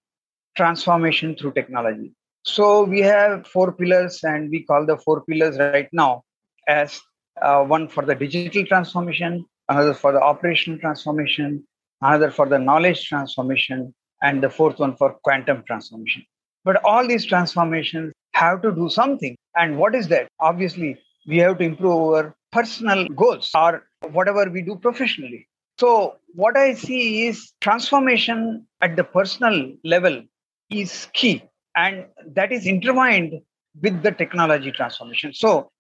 transformation 0.57 1.35
through 1.37 1.53
technology. 1.53 2.13
So 2.43 2.85
we 2.85 3.01
have 3.01 3.47
four 3.47 3.73
pillars, 3.73 4.23
and 4.23 4.51
we 4.51 4.63
call 4.65 4.85
the 4.85 4.99
four 4.99 5.23
pillars 5.25 5.59
right 5.59 5.89
now 5.93 6.25
as 6.69 7.01
uh, 7.41 7.65
one 7.65 7.89
for 7.89 8.05
the 8.05 8.15
digital 8.15 8.67
transformation, 8.67 9.47
another 9.69 9.95
for 9.95 10.13
the 10.13 10.21
operational 10.21 10.79
transformation, 10.79 11.65
another 12.01 12.31
for 12.31 12.49
the 12.49 12.59
knowledge 12.59 13.09
transformation, 13.09 13.95
and 14.23 14.43
the 14.43 14.51
fourth 14.51 14.79
one 14.79 14.97
for 14.97 15.15
quantum 15.25 15.63
transformation. 15.67 16.25
But 16.65 16.83
all 16.85 17.07
these 17.07 17.27
transformations 17.27 18.13
have 18.33 18.63
to 18.63 18.73
do 18.73 18.89
something. 18.89 19.37
And 19.57 19.79
what 19.79 19.95
is 19.95 20.09
that? 20.09 20.29
Obviously, 20.41 20.99
we 21.27 21.39
have 21.39 21.59
to 21.59 21.65
improve 21.65 21.93
our 21.93 22.35
personal 22.53 23.07
goals 23.09 23.51
or 23.55 23.85
whatever 24.11 24.49
we 24.51 24.63
do 24.63 24.77
professionally. 24.77 25.47
So, 25.79 26.17
what 26.35 26.57
I 26.57 26.75
see 26.75 27.27
is 27.27 27.53
transformation 27.61 28.67
at 28.81 28.97
the 28.97 29.05
personal 29.05 29.73
level 29.85 30.23
is 30.71 31.09
key, 31.13 31.43
and 31.77 32.07
that 32.35 32.53
is 32.53 32.67
intertwined 32.67 33.35
with 33.83 34.03
the 34.03 34.13
technology 34.13 34.71
transformation. 34.71 35.33
So, 35.35 35.71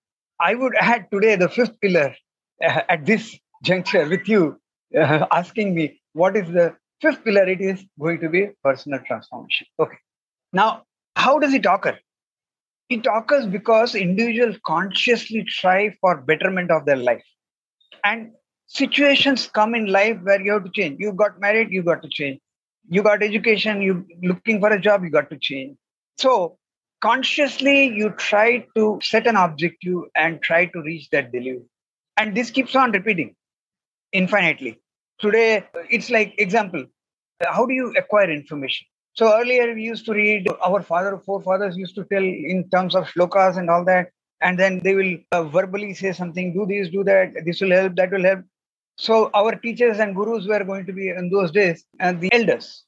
I 0.40 0.54
would 0.54 0.74
add 0.80 1.06
today 1.12 1.36
the 1.36 1.48
fifth 1.48 1.80
pillar 1.80 2.14
uh, 2.62 2.80
at 2.88 3.06
this 3.06 3.38
juncture 3.64 4.08
with 4.08 4.28
you, 4.28 4.60
uh, 4.96 5.26
asking 5.32 5.74
me 5.74 6.00
what 6.12 6.36
is 6.36 6.48
the 6.52 6.76
fifth 7.00 7.24
pillar. 7.24 7.44
It 7.44 7.60
is 7.60 7.84
going 7.98 8.20
to 8.20 8.28
be 8.28 8.48
personal 8.62 9.00
transformation. 9.00 9.66
Okay. 9.78 9.98
Now, 10.52 10.84
how 11.16 11.38
does 11.38 11.54
it 11.54 11.66
occur? 11.66 11.98
It 12.90 13.06
occurs 13.06 13.46
because 13.46 13.94
individuals 13.94 14.56
consciously 14.64 15.44
try 15.44 15.96
for 16.00 16.20
betterment 16.20 16.70
of 16.70 16.84
their 16.84 16.96
life. 16.96 17.24
And 18.04 18.32
situations 18.66 19.48
come 19.48 19.74
in 19.74 19.86
life 19.86 20.18
where 20.22 20.40
you 20.40 20.52
have 20.52 20.64
to 20.64 20.70
change. 20.70 20.96
You 21.00 21.12
got 21.12 21.40
married, 21.40 21.70
you 21.70 21.82
got 21.82 22.02
to 22.02 22.08
change. 22.08 22.40
You 22.88 23.02
got 23.02 23.22
education, 23.22 23.80
you 23.80 24.06
looking 24.22 24.60
for 24.60 24.70
a 24.70 24.78
job, 24.78 25.02
you 25.02 25.10
got 25.10 25.30
to 25.30 25.38
change. 25.38 25.76
So 26.18 26.58
consciously 27.00 27.86
you 27.86 28.10
try 28.10 28.66
to 28.76 28.98
set 29.02 29.26
an 29.26 29.36
objective 29.36 30.00
and 30.14 30.42
try 30.42 30.66
to 30.66 30.82
reach 30.82 31.08
that 31.10 31.32
delivery. 31.32 31.64
And 32.16 32.36
this 32.36 32.50
keeps 32.50 32.76
on 32.76 32.92
repeating 32.92 33.34
infinitely. 34.14 34.80
Today, 35.18 35.64
it's 35.90 36.08
like 36.08 36.34
example, 36.38 36.86
how 37.42 37.66
do 37.66 37.74
you 37.74 37.92
acquire 37.98 38.30
information? 38.30 38.86
So 39.12 39.38
earlier 39.38 39.74
we 39.74 39.82
used 39.82 40.06
to 40.06 40.12
read 40.12 40.48
our 40.64 40.82
father, 40.82 41.18
forefathers 41.18 41.76
used 41.76 41.94
to 41.96 42.04
tell 42.04 42.22
in 42.22 42.68
terms 42.70 42.94
of 42.94 43.04
shlokas 43.04 43.58
and 43.58 43.68
all 43.68 43.84
that, 43.84 44.08
and 44.40 44.58
then 44.58 44.80
they 44.82 44.94
will 44.94 45.16
uh, 45.32 45.44
verbally 45.44 45.94
say 45.94 46.12
something, 46.12 46.52
do 46.52 46.66
this, 46.66 46.88
do 46.88 47.04
that, 47.04 47.32
this 47.44 47.60
will 47.60 47.70
help, 47.70 47.94
that 47.96 48.10
will 48.10 48.24
help. 48.24 48.40
So 48.96 49.30
our 49.34 49.54
teachers 49.54 49.98
and 49.98 50.16
gurus 50.16 50.46
were 50.46 50.64
going 50.64 50.86
to 50.86 50.92
be 50.92 51.10
in 51.10 51.30
those 51.30 51.50
days 51.50 51.84
and 52.00 52.20
the 52.20 52.32
elders. 52.32 52.84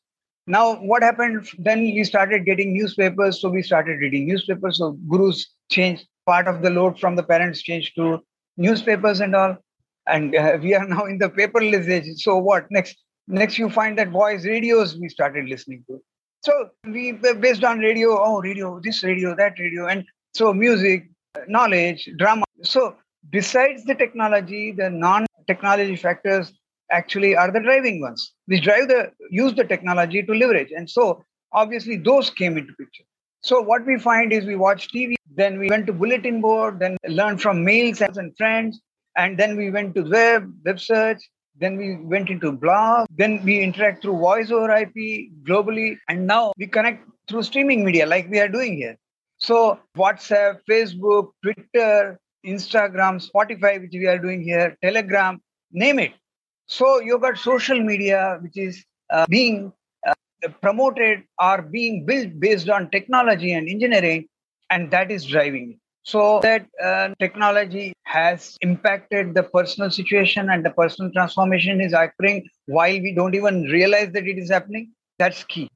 Now 0.47 0.76
what 0.76 1.02
happened? 1.02 1.49
Then 1.59 1.80
we 1.80 2.04
started 2.04 2.45
getting 2.45 2.73
newspapers, 2.73 3.40
so 3.40 3.49
we 3.49 3.62
started 3.62 3.99
reading 4.00 4.26
newspapers. 4.26 4.78
So 4.78 4.92
gurus 5.09 5.47
changed 5.71 6.06
part 6.26 6.49
of 6.49 6.62
the 6.62 6.71
load 6.71 6.99
from 6.99 7.16
the 7.16 7.23
parents 7.23 7.62
changed 7.62 7.95
to 7.97 8.21
newspapers 8.56 9.21
and 9.21 9.35
all, 9.35 9.56
and 10.07 10.35
uh, 10.35 10.59
we 10.61 10.75
are 10.75 10.87
now 10.87 11.07
in 11.07 11.19
the 11.19 11.29
paperless 11.29 11.89
age. 11.89 12.23
So 12.23 12.37
what 12.37 12.67
next? 12.71 12.97
Next, 13.29 13.59
you 13.59 13.69
find 13.69 13.99
that 13.99 14.11
voice 14.11 14.45
radios 14.45 14.97
we 14.97 15.09
started 15.09 15.49
listening 15.49 15.85
to. 15.89 16.01
So 16.45 16.71
we 16.85 17.13
based 17.13 17.65
on 17.65 17.81
radio, 17.81 18.17
oh 18.19 18.41
radio, 18.41 18.81
this 18.81 19.03
radio, 19.03 19.35
that 19.35 19.59
radio, 19.59 19.87
and 19.87 20.05
so 20.35 20.53
music, 20.53 21.09
knowledge, 21.49 22.09
drama. 22.17 22.45
So 22.63 22.97
besides 23.31 23.85
the 23.85 23.95
technology, 23.95 24.71
the 24.71 24.91
non-technology 24.91 25.97
factors 25.97 26.53
actually 26.91 27.35
are 27.35 27.51
the 27.51 27.61
driving 27.61 28.01
ones. 28.01 28.33
which 28.47 28.63
drive 28.63 28.89
the 28.89 29.11
use 29.31 29.55
the 29.55 29.65
technology 29.65 30.23
to 30.23 30.33
leverage. 30.33 30.71
And 30.71 30.89
so 30.89 31.25
obviously 31.53 31.97
those 31.97 32.31
came 32.31 32.57
into 32.57 32.73
picture. 32.75 33.05
So 33.43 33.61
what 33.61 33.85
we 33.87 33.99
find 33.99 34.33
is 34.33 34.45
we 34.45 34.57
watch 34.57 34.89
TV, 34.93 35.15
then 35.35 35.59
we 35.59 35.69
went 35.69 35.87
to 35.87 35.93
bulletin 35.93 36.41
board, 36.41 36.79
then 36.79 36.97
learned 37.09 37.41
from 37.43 37.65
mails 37.65 38.01
and 38.01 38.37
friends, 38.37 38.81
and 39.17 39.39
then 39.39 39.57
we 39.57 39.71
went 39.71 39.95
to 39.95 40.03
web, 40.03 40.53
web 40.65 40.79
search, 40.81 41.19
then 41.59 41.77
we 41.77 41.97
went 41.97 42.29
into 42.29 42.53
blog. 42.53 43.07
Then 43.11 43.43
we 43.43 43.61
interact 43.61 44.03
through 44.03 44.19
voice 44.19 44.51
over 44.51 44.71
IP 44.77 45.31
globally. 45.43 45.97
And 46.09 46.27
now 46.27 46.53
we 46.59 46.67
connect 46.67 47.09
through 47.29 47.45
streaming 47.45 47.85
media 47.85 48.07
like 48.07 48.29
we 48.31 48.39
are 48.41 48.49
doing 48.49 48.77
here. 48.77 48.97
So 49.39 49.79
WhatsApp, 49.97 50.61
Facebook, 50.69 51.31
Twitter, 51.43 52.19
Instagram, 52.45 53.27
Spotify, 53.27 53.81
which 53.81 53.93
we 53.93 54.07
are 54.07 54.19
doing 54.19 54.43
here, 54.43 54.77
Telegram, 54.83 55.41
name 55.73 55.99
it. 55.99 56.13
So 56.67 57.01
you 57.01 57.19
got 57.19 57.39
social 57.39 57.81
media, 57.81 58.39
which 58.43 58.57
is 58.57 58.85
uh, 59.11 59.27
being 59.29 59.73
uh, 60.07 60.15
promoted 60.63 61.23
or 61.41 61.63
being 61.63 62.05
built 62.05 62.39
based 62.39 62.69
on 62.69 62.91
technology 62.91 63.53
and 63.53 63.69
engineering, 63.69 64.27
and 64.71 64.91
that 64.91 65.11
is 65.11 65.25
driving 65.25 65.73
it. 65.73 65.86
So 66.07 66.41
that 66.43 66.67
uh, 66.83 67.09
technology 67.19 67.93
has 68.05 68.57
impacted 68.63 69.35
the 69.35 69.43
personal 69.43 69.91
situation 69.91 70.49
and 70.51 70.65
the 70.65 70.71
personal 70.71 71.11
transformation 71.13 71.81
is 71.81 71.93
occurring 71.93 72.49
while 72.67 73.01
we 73.07 73.13
don't 73.15 73.35
even 73.35 73.65
realize 73.65 74.13
that 74.13 74.27
it 74.27 74.39
is 74.39 74.51
happening. 74.51 74.93
That's 75.19 75.45
key. 75.45 75.69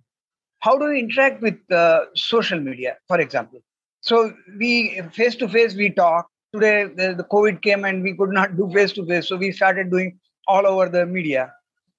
How 0.61 0.79
do 0.79 0.87
we 0.87 1.01
interact 1.01 1.43
with 1.43 1.59
uh, 1.73 2.07
social 2.15 2.61
media, 2.61 2.99
for 3.09 3.21
example? 3.21 3.61
So 4.03 4.33
we 4.59 5.03
face 5.13 5.37
to 5.37 5.49
face 5.49 5.75
we 5.75 5.91
talk. 5.91 6.29
Today 6.55 6.85
the, 6.85 7.15
the 7.15 7.25
COVID 7.25 7.63
came 7.63 7.85
and 7.85 8.03
we 8.03 8.17
could 8.17 8.31
not 8.31 8.57
do 8.57 8.71
face 8.73 8.93
to 8.95 9.07
face, 9.07 9.29
so 9.29 9.37
we 9.37 9.53
started 9.53 9.91
doing 9.91 10.19
all 10.49 10.67
over 10.67 10.89
the 10.89 11.07
media. 11.07 11.53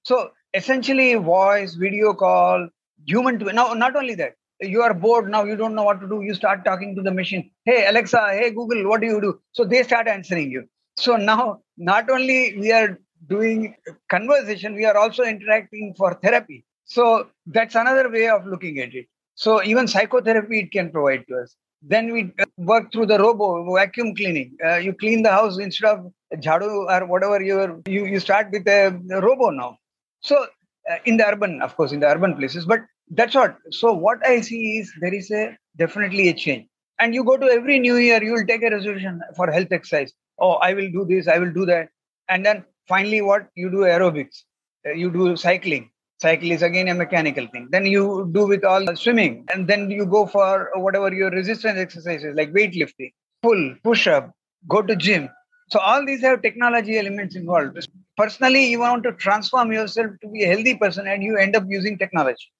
So 0.03 0.31
essentially, 0.53 1.15
voice, 1.15 1.75
video 1.75 2.13
call, 2.13 2.67
human 3.05 3.39
to 3.39 3.53
now. 3.53 3.73
Not 3.73 3.95
only 3.95 4.15
that, 4.15 4.35
you 4.61 4.81
are 4.81 4.93
bored 4.93 5.29
now 5.29 5.43
you 5.43 5.55
don't 5.55 5.75
know 5.75 5.83
what 5.83 5.99
to 6.01 6.07
do 6.07 6.21
you 6.21 6.33
start 6.33 6.63
talking 6.63 6.95
to 6.95 7.01
the 7.01 7.11
machine. 7.11 7.49
Hey 7.65 7.87
alexa 7.87 8.29
hey 8.31 8.51
google 8.51 8.87
what 8.87 9.01
do 9.01 9.07
you 9.07 9.21
do? 9.21 9.39
So 9.51 9.65
they 9.65 9.83
start 9.83 10.07
answering 10.07 10.51
you. 10.51 10.67
So 10.97 11.15
now 11.15 11.61
not 11.77 12.09
only 12.09 12.57
we 12.59 12.71
are 12.71 12.99
doing 13.27 13.75
conversation 14.09 14.75
we 14.75 14.85
are 14.85 14.97
also 14.97 15.23
interacting 15.23 15.93
for 15.97 16.13
therapy. 16.15 16.65
So 16.85 17.27
that's 17.45 17.75
another 17.75 18.09
way 18.09 18.29
of 18.29 18.45
looking 18.45 18.79
at 18.79 18.93
it. 18.93 19.07
So 19.35 19.63
even 19.63 19.87
psychotherapy 19.87 20.59
it 20.59 20.71
can 20.71 20.91
provide 20.91 21.25
to 21.29 21.37
us. 21.37 21.55
Then 21.81 22.13
we 22.13 22.31
work 22.57 22.91
through 22.91 23.07
the 23.07 23.17
robo 23.17 23.73
vacuum 23.73 24.13
cleaning. 24.15 24.55
Uh, 24.63 24.75
you 24.75 24.93
clean 24.93 25.23
the 25.23 25.31
house 25.31 25.57
instead 25.57 25.89
of 25.89 26.11
jhadu 26.35 26.69
or 26.93 27.05
whatever 27.07 27.41
you 27.41 27.81
you 27.87 28.05
you 28.05 28.19
start 28.19 28.51
with 28.51 28.67
a 28.67 28.91
robo 29.21 29.49
now. 29.49 29.77
So 30.21 30.45
uh, 30.91 30.97
in 31.05 31.17
the 31.17 31.27
urban 31.27 31.61
of 31.61 31.75
course 31.75 31.91
in 31.91 31.99
the 31.99 32.07
urban 32.07 32.35
places 32.35 32.65
but 32.65 32.81
that's 33.11 33.35
what. 33.35 33.57
So 33.71 33.93
what 33.93 34.25
i 34.25 34.41
see 34.41 34.79
is 34.79 34.91
there 35.01 35.13
is 35.13 35.29
a 35.31 35.57
definitely 35.77 36.29
a 36.29 36.33
change. 36.33 36.67
And 36.99 37.13
you 37.15 37.23
go 37.23 37.37
to 37.37 37.47
every 37.47 37.79
new 37.79 37.95
year 37.97 38.23
you 38.23 38.33
will 38.33 38.45
take 38.45 38.63
a 38.63 38.69
resolution 38.69 39.21
for 39.35 39.51
health 39.51 39.71
exercise. 39.71 40.13
Oh 40.39 40.53
i 40.67 40.73
will 40.73 40.89
do 40.91 41.05
this 41.05 41.27
i 41.27 41.37
will 41.37 41.51
do 41.51 41.65
that. 41.65 41.89
And 42.29 42.45
then 42.45 42.63
finally 42.87 43.21
what? 43.21 43.47
You 43.55 43.69
do 43.69 43.81
aerobics. 43.95 44.43
Uh, 44.85 44.93
you 44.93 45.11
do 45.11 45.35
cycling. 45.35 45.89
Cycle 46.21 46.51
is 46.51 46.61
again 46.61 46.87
a 46.87 46.93
mechanical 46.93 47.47
thing. 47.47 47.67
Then 47.71 47.85
you 47.85 48.29
do 48.31 48.47
with 48.47 48.63
all 48.63 48.95
swimming. 48.95 49.45
And 49.51 49.67
then 49.67 49.89
you 49.89 50.05
go 50.05 50.25
for 50.27 50.69
whatever 50.75 51.13
your 51.13 51.31
resistance 51.31 51.79
exercises 51.79 52.35
like 52.35 52.53
weightlifting 52.53 53.11
pull 53.41 53.75
push 53.83 54.07
up 54.07 54.31
go 54.67 54.81
to 54.81 54.95
gym. 54.95 55.29
So 55.69 55.79
all 55.79 56.05
these 56.05 56.21
have 56.21 56.41
technology 56.41 56.97
elements 56.97 57.35
involved. 57.35 57.87
Personally 58.15 58.65
you 58.67 58.79
want 58.79 59.03
to 59.03 59.13
transform 59.13 59.71
yourself 59.73 60.11
to 60.21 60.27
be 60.29 60.43
a 60.43 60.47
healthy 60.47 60.75
person 60.75 61.07
and 61.07 61.23
you 61.23 61.37
end 61.37 61.55
up 61.55 61.63
using 61.67 61.97
technology 61.97 62.51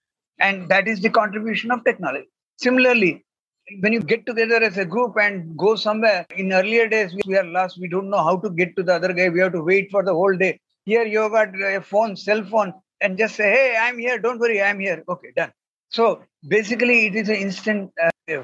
and 0.42 0.68
that 0.70 0.88
is 0.88 1.02
the 1.02 1.10
contribution 1.10 1.72
of 1.72 1.84
technology. 1.84 2.28
Similarly 2.58 3.24
when 3.80 3.94
you 3.94 4.02
get 4.02 4.26
together 4.26 4.58
as 4.58 4.78
a 4.78 4.86
group 4.86 5.16
and 5.22 5.58
go 5.58 5.76
somewhere 5.76 6.26
in 6.36 6.52
earlier 6.52 6.88
days 6.88 7.16
we 7.26 7.38
are 7.38 7.44
lost. 7.46 7.80
We 7.80 7.88
don't 7.88 8.10
know 8.10 8.24
how 8.24 8.38
to 8.38 8.50
get 8.50 8.76
to 8.76 8.84
the 8.84 8.96
other 8.96 9.14
guy. 9.14 9.30
We 9.30 9.40
have 9.40 9.54
to 9.54 9.64
wait 9.64 9.90
for 9.92 10.04
the 10.04 10.14
whole 10.14 10.36
day. 10.36 10.60
Here 10.86 11.06
you 11.06 11.20
have 11.22 11.32
got 11.32 11.50
a 11.56 11.82
phone 11.82 12.16
cell 12.16 12.44
phone 12.44 12.74
and 13.02 13.18
just 13.18 13.36
say 13.36 13.50
hey 13.52 13.78
i'm 13.80 13.98
here. 13.98 14.20
Don't 14.20 14.40
worry. 14.40 14.62
I'm 14.62 14.80
here. 14.80 15.04
Okay 15.08 15.30
done. 15.36 15.52
So 15.90 16.24
basically 16.48 17.08
it 17.08 17.16
is 17.16 17.30
an 17.30 17.36
instant 17.36 17.92
uh, 18.04 18.44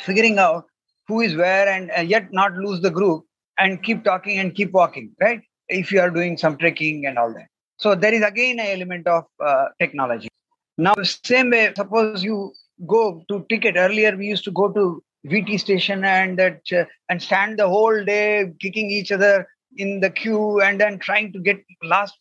figuring 0.00 0.38
out 0.38 0.64
who 1.06 1.20
is 1.20 1.36
where 1.36 1.68
and 1.68 1.90
uh, 1.96 2.00
yet 2.00 2.32
not 2.32 2.54
lose 2.54 2.80
the 2.80 2.90
group 2.90 3.24
and 3.58 3.82
keep 3.82 4.04
talking 4.04 4.38
and 4.38 4.54
keep 4.54 4.72
walking 4.72 5.12
right? 5.20 5.40
If 5.68 5.92
you 5.92 6.00
are 6.00 6.10
doing 6.10 6.36
some 6.36 6.56
trekking 6.58 7.06
and 7.06 7.18
all 7.18 7.32
that. 7.34 7.46
So 7.78 7.94
there 7.94 8.14
is 8.14 8.22
again 8.22 8.58
an 8.60 8.66
element 8.66 9.06
of 9.06 9.24
uh, 9.44 9.66
technology 9.78 10.28
now 10.76 10.94
same 11.02 11.50
way 11.50 11.72
suppose 11.76 12.22
you 12.22 12.52
go 12.86 13.24
to 13.28 13.46
ticket. 13.48 13.76
Earlier, 13.76 14.16
we 14.16 14.26
used 14.26 14.44
to 14.44 14.50
go 14.50 14.72
to 14.72 15.02
VT 15.26 15.58
station 15.58 16.04
and 16.04 16.38
that 16.38 16.60
uh, 16.72 16.84
and 17.08 17.22
stand 17.22 17.58
the 17.58 17.68
whole 17.68 18.04
day 18.04 18.52
kicking 18.60 18.90
each 18.90 19.12
other 19.12 19.46
in 19.76 20.00
the 20.00 20.10
queue 20.10 20.60
and 20.60 20.80
then 20.80 20.98
trying 20.98 21.32
to 21.32 21.38
get 21.40 21.58
last 21.82 22.14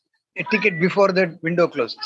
ticket 0.52 0.80
before 0.80 1.12
the 1.12 1.38
window 1.44 1.68
closes. 1.68 2.00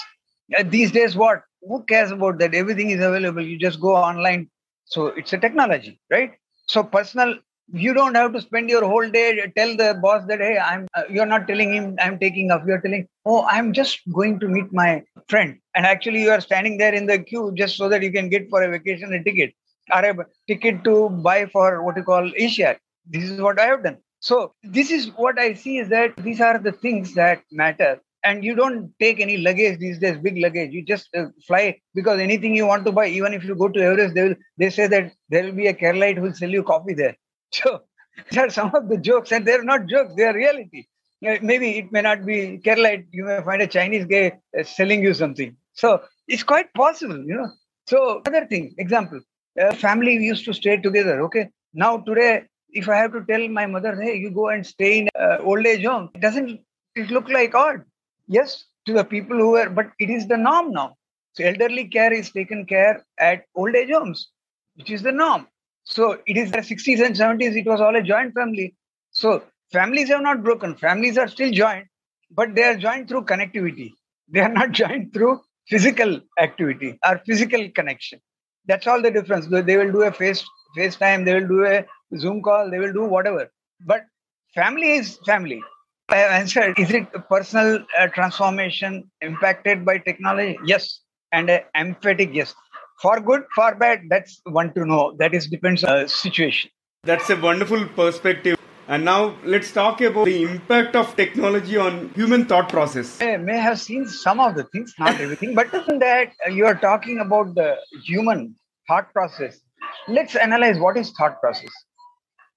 Uh, 0.57 0.63
these 0.65 0.91
days, 0.91 1.15
what? 1.15 1.41
Who 1.61 1.83
cares 1.83 2.11
about 2.11 2.39
that? 2.39 2.53
Everything 2.53 2.89
is 2.91 3.03
available. 3.03 3.41
You 3.41 3.57
just 3.57 3.79
go 3.79 3.95
online. 3.95 4.49
So 4.85 5.07
it's 5.07 5.33
a 5.33 5.37
technology, 5.37 5.99
right? 6.09 6.33
So 6.67 6.83
personal 6.83 7.35
you 7.73 7.93
don't 7.93 8.15
have 8.15 8.31
to 8.33 8.41
spend 8.41 8.69
your 8.69 8.85
whole 8.85 9.09
day 9.09 9.51
tell 9.57 9.75
the 9.75 9.99
boss 10.01 10.25
that 10.27 10.39
hey 10.39 10.57
i'm 10.57 10.87
uh, 10.95 11.03
you're 11.09 11.25
not 11.25 11.47
telling 11.47 11.73
him 11.73 11.95
i'm 12.01 12.17
taking 12.17 12.51
off. 12.51 12.63
You're 12.65 12.81
telling 12.81 13.07
oh 13.25 13.45
i'm 13.45 13.73
just 13.73 13.99
going 14.13 14.39
to 14.39 14.47
meet 14.47 14.71
my 14.71 15.03
friend. 15.27 15.57
And 15.75 15.85
actually 15.85 16.21
you 16.21 16.31
are 16.31 16.41
standing 16.41 16.77
there 16.77 16.93
in 16.93 17.05
the 17.05 17.19
queue 17.19 17.51
just 17.55 17.75
so 17.75 17.89
that 17.89 18.01
you 18.01 18.11
can 18.11 18.29
get 18.29 18.49
for 18.49 18.63
a 18.63 18.69
vacation 18.69 19.13
a 19.13 19.23
ticket 19.23 19.53
or 19.93 20.03
a 20.05 20.25
ticket 20.47 20.83
to 20.85 21.09
buy 21.09 21.45
for 21.45 21.83
what 21.83 21.97
you 21.97 22.03
call 22.03 22.31
asia. 22.35 22.77
This 23.05 23.29
is 23.29 23.41
what 23.41 23.59
i 23.59 23.65
have 23.65 23.83
done. 23.83 23.97
So 24.19 24.53
this 24.63 24.89
is 24.89 25.11
what 25.17 25.37
i 25.37 25.53
see 25.53 25.77
is 25.77 25.89
that 25.89 26.15
these 26.17 26.39
are 26.39 26.57
the 26.57 26.71
things 26.71 27.13
that 27.15 27.43
matter. 27.51 27.99
And 28.23 28.43
you 28.43 28.55
don't 28.55 28.91
take 28.99 29.19
any 29.19 29.37
luggage 29.37 29.79
these 29.79 29.99
days 29.99 30.17
big 30.17 30.37
luggage. 30.37 30.71
You 30.71 30.83
just 30.83 31.09
uh, 31.15 31.27
fly 31.45 31.79
because 31.93 32.19
anything 32.19 32.55
you 32.55 32.65
want 32.65 32.85
to 32.85 32.91
buy 32.93 33.07
even 33.07 33.33
if 33.33 33.43
you 33.43 33.55
go 33.55 33.67
to 33.67 33.81
everest 33.81 34.15
they 34.15 34.23
will 34.23 34.35
they 34.57 34.69
say 34.69 34.87
that 34.87 35.11
there 35.29 35.43
will 35.43 35.53
be 35.53 35.67
a 35.67 35.73
keralite 35.73 36.15
who 36.15 36.21
will 36.23 36.33
sell 36.33 36.49
you 36.49 36.63
coffee 36.63 36.93
there 36.93 37.15
so 37.51 37.81
these 38.29 38.37
are 38.37 38.49
some 38.49 38.73
of 38.73 38.89
the 38.89 38.97
jokes, 38.97 39.31
and 39.31 39.45
they're 39.45 39.63
not 39.63 39.85
jokes, 39.87 40.13
they 40.15 40.23
are 40.23 40.33
reality. 40.33 40.85
Maybe 41.21 41.79
it 41.79 41.91
may 41.91 42.01
not 42.01 42.25
be 42.25 42.59
Kerala, 42.63 43.03
you 43.11 43.25
may 43.25 43.41
find 43.41 43.61
a 43.61 43.67
Chinese 43.67 44.05
guy 44.05 44.39
uh, 44.57 44.63
selling 44.63 45.01
you 45.01 45.15
something. 45.15 45.55
So 45.73 46.01
it's 46.27 46.43
quite 46.43 46.71
possible, 46.73 47.17
you 47.17 47.35
know. 47.35 47.49
So 47.87 48.21
other 48.27 48.45
thing, 48.45 48.75
example, 48.77 49.21
uh, 49.59 49.73
family 49.73 50.13
used 50.13 50.45
to 50.45 50.53
stay 50.53 50.77
together. 50.77 51.21
Okay, 51.23 51.49
now 51.73 51.97
today, 51.97 52.43
if 52.69 52.87
I 52.87 52.97
have 52.97 53.13
to 53.13 53.25
tell 53.25 53.47
my 53.47 53.65
mother, 53.65 53.99
hey, 53.99 54.15
you 54.15 54.29
go 54.29 54.49
and 54.49 54.65
stay 54.65 54.99
in 54.99 55.09
uh, 55.19 55.37
old 55.41 55.65
age 55.65 55.85
home, 55.85 56.09
it 56.13 56.21
doesn't 56.21 56.59
it 56.95 57.09
look 57.09 57.29
like 57.29 57.55
odd? 57.55 57.83
Yes, 58.27 58.65
to 58.85 58.93
the 58.93 59.03
people 59.03 59.37
who 59.37 59.55
are, 59.55 59.69
but 59.69 59.87
it 59.99 60.09
is 60.09 60.27
the 60.27 60.37
norm 60.37 60.71
now. 60.71 60.97
So 61.33 61.43
elderly 61.43 61.85
care 61.85 62.13
is 62.13 62.31
taken 62.31 62.65
care 62.65 63.05
at 63.19 63.45
old 63.55 63.75
age 63.75 63.91
homes, 63.91 64.29
which 64.75 64.91
is 64.91 65.01
the 65.01 65.11
norm. 65.11 65.47
So 65.89 66.17
it 66.25 66.37
is 66.37 66.51
the 66.51 66.63
60s 66.63 66.99
and 67.01 67.15
70s, 67.15 67.55
it 67.55 67.65
was 67.65 67.81
all 67.81 67.95
a 67.95 68.01
joint 68.03 68.33
family. 68.33 68.75
So 69.11 69.43
families 69.71 70.09
have 70.09 70.21
not 70.21 70.43
broken. 70.43 70.75
Families 70.75 71.17
are 71.17 71.27
still 71.27 71.51
joined, 71.51 71.85
but 72.31 72.55
they 72.55 72.63
are 72.63 72.75
joined 72.75 73.07
through 73.09 73.23
connectivity. 73.25 73.93
They 74.27 74.41
are 74.41 74.49
not 74.51 74.71
joined 74.81 75.13
through 75.13 75.41
physical 75.67 76.19
activity 76.39 76.99
or 77.07 77.19
physical 77.25 77.69
connection. 77.71 78.19
That's 78.65 78.87
all 78.87 79.01
the 79.01 79.11
difference. 79.11 79.47
They 79.47 79.77
will 79.77 79.91
do 79.91 80.03
a 80.03 80.11
face 80.11 80.45
FaceTime, 80.77 81.25
they 81.25 81.33
will 81.39 81.47
do 81.47 81.65
a 81.65 81.85
Zoom 82.17 82.41
call, 82.41 82.69
they 82.69 82.79
will 82.79 82.93
do 82.93 83.05
whatever. 83.05 83.49
But 83.85 84.05
family 84.53 84.91
is 84.93 85.17
family. 85.25 85.61
I 86.09 86.17
have 86.17 86.31
answered, 86.31 86.79
is 86.79 86.91
it 86.91 87.07
personal 87.29 87.85
uh, 87.97 88.07
transformation 88.07 89.09
impacted 89.21 89.85
by 89.85 89.97
technology? 89.99 90.57
Yes. 90.65 91.01
And 91.31 91.49
uh, 91.49 91.59
emphatic 91.75 92.29
yes 92.33 92.55
for 93.01 93.19
good 93.19 93.43
for 93.55 93.73
bad 93.75 94.01
that's 94.09 94.41
one 94.45 94.73
to 94.73 94.85
know 94.85 95.15
that 95.17 95.33
is 95.33 95.47
depends 95.47 95.83
on 95.83 96.03
the 96.03 96.09
situation 96.09 96.69
that's 97.03 97.29
a 97.29 97.35
wonderful 97.35 97.85
perspective 98.01 98.57
and 98.89 99.03
now 99.03 99.35
let's 99.43 99.71
talk 99.73 99.99
about 99.99 100.25
the 100.25 100.43
impact 100.43 100.95
of 100.95 101.13
technology 101.17 101.75
on 101.75 102.09
human 102.15 102.45
thought 102.45 102.69
process. 102.69 103.21
I 103.21 103.35
may 103.35 103.57
have 103.57 103.81
seen 103.81 104.07
some 104.07 104.39
of 104.39 104.55
the 104.55 104.63
things, 104.63 104.93
not 104.97 105.19
everything, 105.19 105.55
but 105.55 105.73
in 105.89 105.99
that 105.99 106.31
uh, 106.45 106.51
you 106.51 106.65
are 106.65 106.75
talking 106.75 107.19
about 107.19 107.53
the 107.53 107.75
human 108.05 108.55
thought 108.87 109.11
process. 109.11 109.59
Let's 110.07 110.37
analyze 110.37 110.79
what 110.79 110.95
is 110.95 111.11
thought 111.17 111.41
process. 111.41 111.69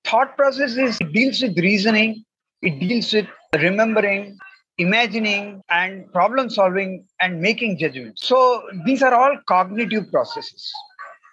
Thought 0.05 0.37
process 0.37 0.76
is 0.76 0.98
it 1.00 1.12
deals 1.12 1.42
with 1.42 1.59
reasoning, 1.59 2.24
it 2.62 2.79
deals 2.79 3.12
with 3.12 3.26
remembering, 3.61 4.38
imagining 4.81 5.62
and 5.69 6.11
problem 6.12 6.49
solving 6.49 7.05
and 7.21 7.40
making 7.40 7.79
judgments. 7.79 8.27
So 8.27 8.62
these 8.87 9.03
are 9.03 9.14
all 9.14 9.37
cognitive 9.47 10.11
processes 10.11 10.73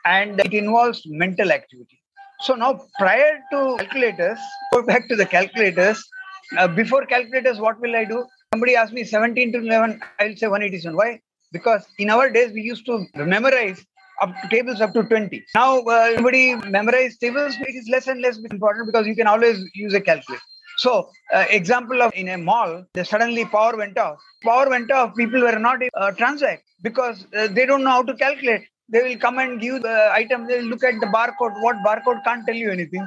and 0.05 0.39
it 0.39 0.53
involves 0.53 1.03
mental 1.05 1.51
activity. 1.51 2.01
So 2.41 2.55
now 2.55 2.81
prior 2.99 3.39
to 3.51 3.77
calculators, 3.79 4.39
go 4.73 4.83
back 4.83 5.07
to 5.07 5.15
the 5.15 5.25
calculators. 5.25 6.03
Uh, 6.57 6.67
before 6.67 7.05
calculators, 7.05 7.59
what 7.59 7.79
will 7.79 7.95
I 7.95 8.03
do? 8.05 8.25
Somebody 8.53 8.75
asked 8.75 8.93
me 8.93 9.03
17 9.03 9.53
to 9.53 9.59
11, 9.59 9.99
I'll 10.19 10.35
say 10.35 10.47
187. 10.47 10.95
Why? 10.95 11.19
Because 11.51 11.85
in 11.97 12.09
our 12.09 12.29
days, 12.29 12.51
we 12.51 12.61
used 12.61 12.85
to 12.85 13.05
memorize 13.15 13.85
up 14.21 14.33
to 14.41 14.47
tables 14.49 14.81
up 14.81 14.93
to 14.93 15.03
20. 15.03 15.43
Now, 15.55 15.79
uh, 15.79 16.09
everybody 16.11 16.55
memorize 16.55 17.17
tables. 17.17 17.55
It 17.59 17.75
is 17.75 17.87
less 17.89 18.07
and 18.07 18.21
less 18.21 18.37
important 18.37 18.87
because 18.87 19.07
you 19.07 19.15
can 19.15 19.27
always 19.27 19.63
use 19.73 19.93
a 19.93 20.01
calculator. 20.01 20.41
So, 20.77 21.09
uh, 21.33 21.45
example 21.49 22.01
of 22.03 22.11
in 22.13 22.29
a 22.29 22.37
mall, 22.37 22.85
the 22.93 23.03
suddenly 23.03 23.45
power 23.45 23.75
went 23.75 23.97
off. 23.97 24.17
Power 24.43 24.69
went 24.69 24.91
off. 24.91 25.15
People 25.15 25.41
were 25.41 25.57
not 25.57 25.79
uh, 25.95 26.11
transact 26.11 26.63
because 26.83 27.25
uh, 27.35 27.47
they 27.47 27.65
don't 27.65 27.83
know 27.83 27.89
how 27.91 28.03
to 28.03 28.15
calculate. 28.15 28.67
They 28.89 29.01
will 29.01 29.17
come 29.17 29.39
and 29.39 29.59
give 29.59 29.81
the 29.81 30.11
item. 30.13 30.47
They 30.47 30.59
will 30.59 30.69
look 30.69 30.83
at 30.83 30.99
the 30.99 31.07
barcode. 31.07 31.61
What 31.61 31.77
barcode 31.85 32.23
can't 32.23 32.45
tell 32.45 32.55
you 32.55 32.71
anything, 32.71 33.05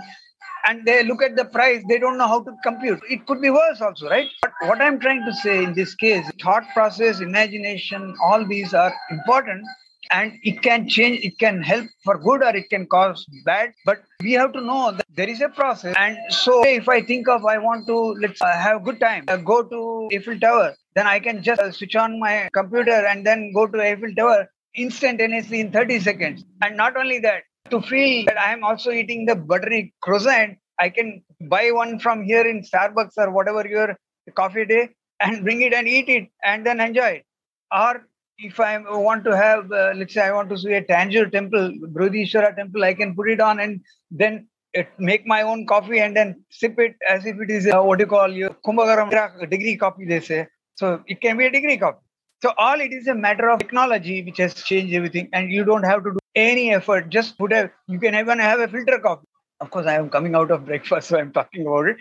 and 0.67 0.85
they 0.85 1.05
look 1.05 1.23
at 1.23 1.37
the 1.37 1.45
price. 1.45 1.83
They 1.89 1.99
don't 1.99 2.19
know 2.19 2.29
how 2.29 2.43
to 2.43 2.53
compute. 2.65 3.01
It 3.09 3.25
could 3.27 3.41
be 3.41 3.51
worse 3.51 3.81
also, 3.81 4.09
right? 4.09 4.29
But 4.43 4.53
what 4.63 4.81
I'm 4.81 4.99
trying 4.99 5.25
to 5.25 5.33
say 5.33 5.63
in 5.63 5.73
this 5.73 5.95
case, 5.95 6.29
thought 6.43 6.65
process, 6.75 7.21
imagination, 7.21 8.15
all 8.23 8.45
these 8.47 8.75
are 8.75 8.93
important 9.11 9.65
and 10.11 10.33
it 10.43 10.63
can 10.63 10.89
change 10.89 11.25
it 11.25 11.39
can 11.39 11.63
help 11.63 11.87
for 12.05 12.19
good 12.19 12.43
or 12.43 12.55
it 12.57 12.69
can 12.71 12.87
cause 12.87 13.25
bad 13.45 13.73
but 13.85 14.03
we 14.23 14.33
have 14.33 14.53
to 14.53 14.61
know 14.61 14.93
that 14.93 15.07
there 15.15 15.29
is 15.29 15.41
a 15.41 15.49
process. 15.49 15.95
And 15.99 16.19
so 16.31 16.63
if 16.67 16.89
i 16.89 17.01
think 17.01 17.29
of 17.29 17.45
i 17.45 17.59
want 17.59 17.87
to 17.87 17.97
let's 18.23 18.41
uh, 18.43 18.53
have 18.53 18.79
a 18.79 18.85
good 18.85 19.01
time 19.01 19.25
uh, 19.29 19.37
go 19.37 19.63
to 19.63 20.09
eiffel 20.15 20.39
tower 20.39 20.75
then 20.95 21.07
i 21.07 21.19
can 21.19 21.43
just 21.43 21.61
uh, 21.61 21.71
switch 21.71 21.97
on 21.97 22.19
my 22.19 22.49
computer 22.53 23.07
and 23.07 23.27
then 23.27 23.53
go 23.55 23.67
to 23.67 23.81
eiffel 23.81 24.15
tower 24.17 24.49
instantaneously 24.77 25.59
in 25.61 25.73
30 25.73 25.99
seconds. 25.99 26.45
And 26.63 26.77
not 26.77 26.97
only 26.97 27.19
that 27.21 27.43
to 27.71 27.81
feel 27.81 28.25
that 28.27 28.39
i 28.39 28.53
am 28.53 28.65
also 28.65 28.91
eating 28.91 29.27
the 29.27 29.37
buttery 29.37 29.95
croissant 30.01 30.59
i 30.79 30.89
can 30.89 31.23
buy 31.49 31.71
one 31.71 31.99
from 31.99 32.23
here 32.23 32.47
in 32.47 32.63
starbucks 32.63 33.17
or 33.17 33.31
whatever 33.31 33.67
your 33.67 33.97
coffee 34.35 34.65
day 34.65 34.89
and 35.21 35.45
bring 35.45 35.63
it 35.63 35.73
and 35.73 35.89
eat 35.89 36.09
it 36.09 36.29
and 36.43 36.65
then 36.67 36.81
enjoy 36.81 37.11
it. 37.21 37.25
Or 37.73 38.07
if 38.43 38.59
I 38.59 38.79
want 38.79 39.25
to 39.25 39.37
have, 39.37 39.71
uh, 39.71 39.93
let's 39.95 40.15
say, 40.15 40.23
I 40.23 40.33
want 40.33 40.49
to 40.51 40.59
see 40.59 40.73
a 40.73 40.83
Tanjore 40.83 41.31
temple, 41.31 41.73
Brihadishwara 41.93 42.57
temple, 42.57 42.85
I 42.85 42.95
can 42.95 43.15
put 43.15 43.29
it 43.31 43.41
on 43.41 43.61
and 43.61 43.81
then 44.11 44.49
it, 44.73 44.89
make 44.99 45.27
my 45.27 45.43
own 45.43 45.67
coffee 45.67 46.01
and 46.01 46.17
then 46.17 46.45
sip 46.51 46.79
it 46.79 46.95
as 47.09 47.27
if 47.27 47.41
it 47.41 47.51
is 47.51 47.67
a, 47.67 47.83
what 47.83 48.01
you 48.01 48.07
call 48.07 48.29
your 48.33 48.51
Kumbakonam 48.65 49.51
degree 49.51 49.77
coffee, 49.77 50.07
they 50.07 50.21
say. 50.21 50.47
So 50.77 51.03
it 51.07 51.21
can 51.21 51.37
be 51.37 51.47
a 51.47 51.51
degree 51.51 51.77
coffee. 51.77 51.99
So 52.43 52.55
all 52.57 52.81
it 52.81 52.93
is 52.93 53.07
a 53.07 53.15
matter 53.15 53.51
of 53.51 53.59
technology 53.59 54.23
which 54.23 54.39
has 54.39 54.55
changed 54.55 54.95
everything, 54.95 55.29
and 55.35 55.51
you 55.51 55.65
don't 55.65 55.83
have 55.83 56.03
to 56.05 56.13
do 56.13 56.19
any 56.35 56.73
effort. 56.73 57.11
Just 57.11 57.37
put 57.37 57.53
a, 57.53 57.71
you 57.87 57.99
can 57.99 58.15
even 58.15 58.39
have 58.39 58.61
a 58.61 58.69
filter 58.69 58.99
coffee. 58.99 59.27
Of 59.61 59.71
course, 59.71 59.87
I 59.87 59.97
am 59.97 60.09
coming 60.09 60.35
out 60.35 60.51
of 60.51 60.65
breakfast, 60.65 61.09
so 61.11 61.19
I'm 61.19 61.33
talking 61.33 61.67
about 61.67 61.89
it. 61.89 61.97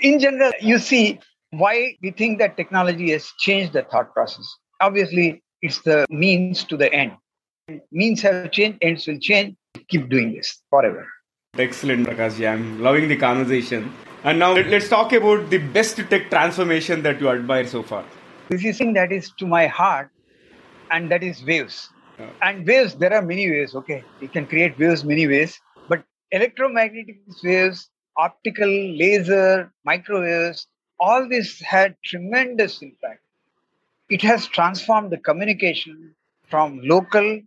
In 0.00 0.20
general, 0.20 0.52
you 0.60 0.78
see 0.78 1.18
why 1.50 1.96
we 2.00 2.12
think 2.12 2.38
that 2.38 2.56
technology 2.56 3.10
has 3.10 3.26
changed 3.38 3.72
the 3.72 3.82
thought 3.82 4.12
process. 4.14 4.46
Obviously, 4.80 5.42
it's 5.62 5.80
the 5.82 6.04
means 6.10 6.64
to 6.64 6.76
the 6.76 6.92
end. 6.92 7.12
Means 7.90 8.20
have 8.22 8.50
changed, 8.50 8.78
ends 8.82 9.06
will 9.06 9.18
change. 9.18 9.56
Keep 9.88 10.08
doing 10.10 10.34
this 10.34 10.60
forever. 10.68 11.06
Excellent, 11.56 12.06
Prakash. 12.06 12.46
I'm 12.46 12.82
loving 12.82 13.08
the 13.08 13.16
conversation. 13.16 13.94
And 14.24 14.38
now 14.38 14.52
let's 14.52 14.88
talk 14.88 15.12
about 15.12 15.48
the 15.50 15.58
best 15.58 15.96
tech 15.96 16.28
transformation 16.28 17.02
that 17.02 17.20
you 17.20 17.28
admire 17.28 17.66
so 17.66 17.82
far. 17.82 18.04
This 18.48 18.64
is 18.64 18.78
thing 18.78 18.92
that 18.94 19.12
is 19.12 19.30
to 19.38 19.46
my 19.46 19.66
heart, 19.66 20.10
and 20.90 21.10
that 21.10 21.22
is 21.22 21.42
waves. 21.44 21.88
Yeah. 22.18 22.30
And 22.42 22.66
waves, 22.66 22.94
there 22.94 23.14
are 23.14 23.22
many 23.22 23.50
ways. 23.50 23.74
Okay, 23.74 24.04
you 24.20 24.28
can 24.28 24.46
create 24.46 24.78
waves 24.78 25.04
many 25.04 25.26
ways, 25.26 25.58
but 25.88 26.04
electromagnetic 26.30 27.20
waves, 27.42 27.88
optical, 28.16 28.68
laser, 28.68 29.72
microwaves, 29.84 30.66
all 31.00 31.28
this 31.28 31.60
had 31.60 31.96
tremendous 32.04 32.82
impact. 32.82 33.21
It 34.14 34.20
has 34.20 34.46
transformed 34.46 35.10
the 35.10 35.16
communication 35.16 36.14
from 36.50 36.80
local 36.82 37.40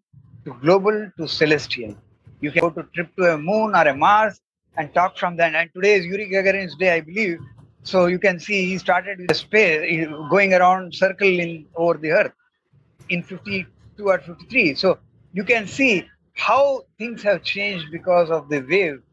to 0.45 0.53
global 0.63 1.11
to 1.17 1.27
celestial. 1.27 1.95
You 2.41 2.51
can 2.51 2.61
go 2.61 2.71
to 2.71 2.83
trip 2.95 3.15
to 3.17 3.33
a 3.33 3.37
moon 3.37 3.75
or 3.75 3.87
a 3.87 3.95
Mars 3.95 4.41
and 4.75 4.91
talk 4.91 5.15
from 5.15 5.37
that. 5.37 5.53
And 5.53 5.69
today 5.75 5.93
is 5.93 6.05
Yuri 6.05 6.27
Gagarin's 6.27 6.75
day, 6.75 6.89
I 6.95 7.01
believe. 7.01 7.37
So 7.83 8.07
you 8.07 8.17
can 8.17 8.39
see 8.39 8.65
he 8.65 8.79
started 8.79 9.19
with 9.19 9.29
a 9.29 9.35
space 9.35 10.07
going 10.31 10.55
around 10.55 10.95
circle 10.95 11.27
in 11.27 11.67
over 11.75 11.99
the 11.99 12.09
Earth 12.09 12.33
in 13.09 13.21
52 13.21 14.03
or 14.03 14.17
53. 14.17 14.73
So 14.73 14.97
you 15.33 15.43
can 15.43 15.67
see 15.67 16.07
how 16.33 16.81
things 16.97 17.21
have 17.21 17.43
changed 17.43 17.91
because 17.91 18.31
of 18.31 18.49
the 18.49 18.61
wave. 18.61 19.03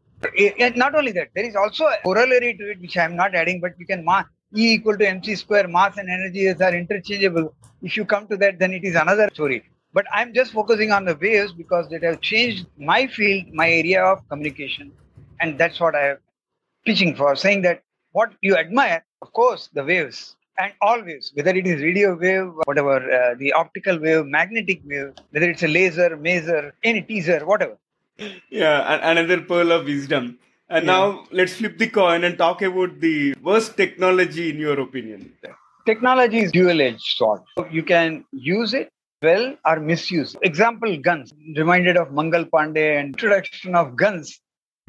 And 0.59 0.75
not 0.75 0.95
only 0.95 1.11
that, 1.11 1.27
there 1.35 1.45
is 1.45 1.55
also 1.55 1.85
a 1.85 1.97
corollary 2.03 2.55
to 2.55 2.71
it, 2.71 2.81
which 2.81 2.97
I 2.97 3.03
am 3.03 3.15
not 3.15 3.35
adding, 3.35 3.61
but 3.61 3.73
you 3.77 3.85
can 3.85 4.03
mass 4.03 4.25
E 4.55 4.73
equal 4.73 4.97
to 4.97 5.07
mc 5.07 5.35
square, 5.35 5.67
mass 5.67 5.97
and 5.97 6.09
energy 6.09 6.47
are 6.47 6.75
interchangeable. 6.75 7.53
If 7.81 7.97
you 7.97 8.05
come 8.05 8.27
to 8.27 8.37
that, 8.37 8.59
then 8.59 8.71
it 8.71 8.83
is 8.83 8.95
another 8.95 9.29
story. 9.33 9.63
But 9.93 10.05
I'm 10.13 10.33
just 10.33 10.51
focusing 10.51 10.91
on 10.91 11.05
the 11.05 11.15
waves 11.15 11.53
because 11.53 11.89
they 11.89 11.99
have 11.99 12.21
changed 12.21 12.65
my 12.77 13.07
field, 13.07 13.53
my 13.53 13.69
area 13.69 14.03
of 14.03 14.27
communication. 14.29 14.91
And 15.41 15.57
that's 15.57 15.79
what 15.79 15.95
I 15.95 16.11
am 16.11 16.17
pitching 16.85 17.15
for, 17.15 17.35
saying 17.35 17.61
that 17.63 17.83
what 18.11 18.31
you 18.41 18.55
admire, 18.55 19.03
of 19.21 19.33
course, 19.33 19.69
the 19.73 19.83
waves 19.83 20.35
and 20.57 20.71
all 20.81 21.01
waves, 21.01 21.31
whether 21.33 21.51
it 21.51 21.65
is 21.65 21.81
radio 21.81 22.15
wave, 22.15 22.51
whatever, 22.65 22.97
uh, 23.11 23.35
the 23.37 23.53
optical 23.53 23.99
wave, 23.99 24.25
magnetic 24.25 24.81
wave, 24.85 25.13
whether 25.31 25.49
it's 25.49 25.63
a 25.63 25.67
laser, 25.67 26.15
maser, 26.17 26.71
any 26.83 27.01
teaser, 27.01 27.45
whatever. 27.45 27.77
Yeah, 28.49 29.09
another 29.09 29.41
pearl 29.41 29.71
of 29.71 29.85
wisdom. 29.85 30.37
And 30.73 30.87
yeah. 30.87 30.91
now 30.91 31.25
let's 31.31 31.53
flip 31.53 31.77
the 31.77 31.87
coin 31.87 32.23
and 32.23 32.35
talk 32.35 32.63
about 32.63 32.99
the 32.99 33.35
worst 33.43 33.77
technology 33.77 34.49
in 34.49 34.57
your 34.57 34.79
opinion. 34.79 35.31
Technology 35.85 36.39
is 36.39 36.51
dual-edged 36.51 37.09
sword. 37.17 37.41
You 37.69 37.83
can 37.83 38.25
use 38.31 38.73
it 38.73 38.89
well 39.21 39.55
or 39.65 39.79
misuse. 39.79 40.35
Example, 40.41 40.97
guns. 40.97 41.31
Reminded 41.55 41.95
of 41.95 42.11
Mangal 42.11 42.45
Pandey 42.45 42.99
and 42.99 43.09
introduction 43.09 43.75
of 43.75 43.95
guns 43.95 44.39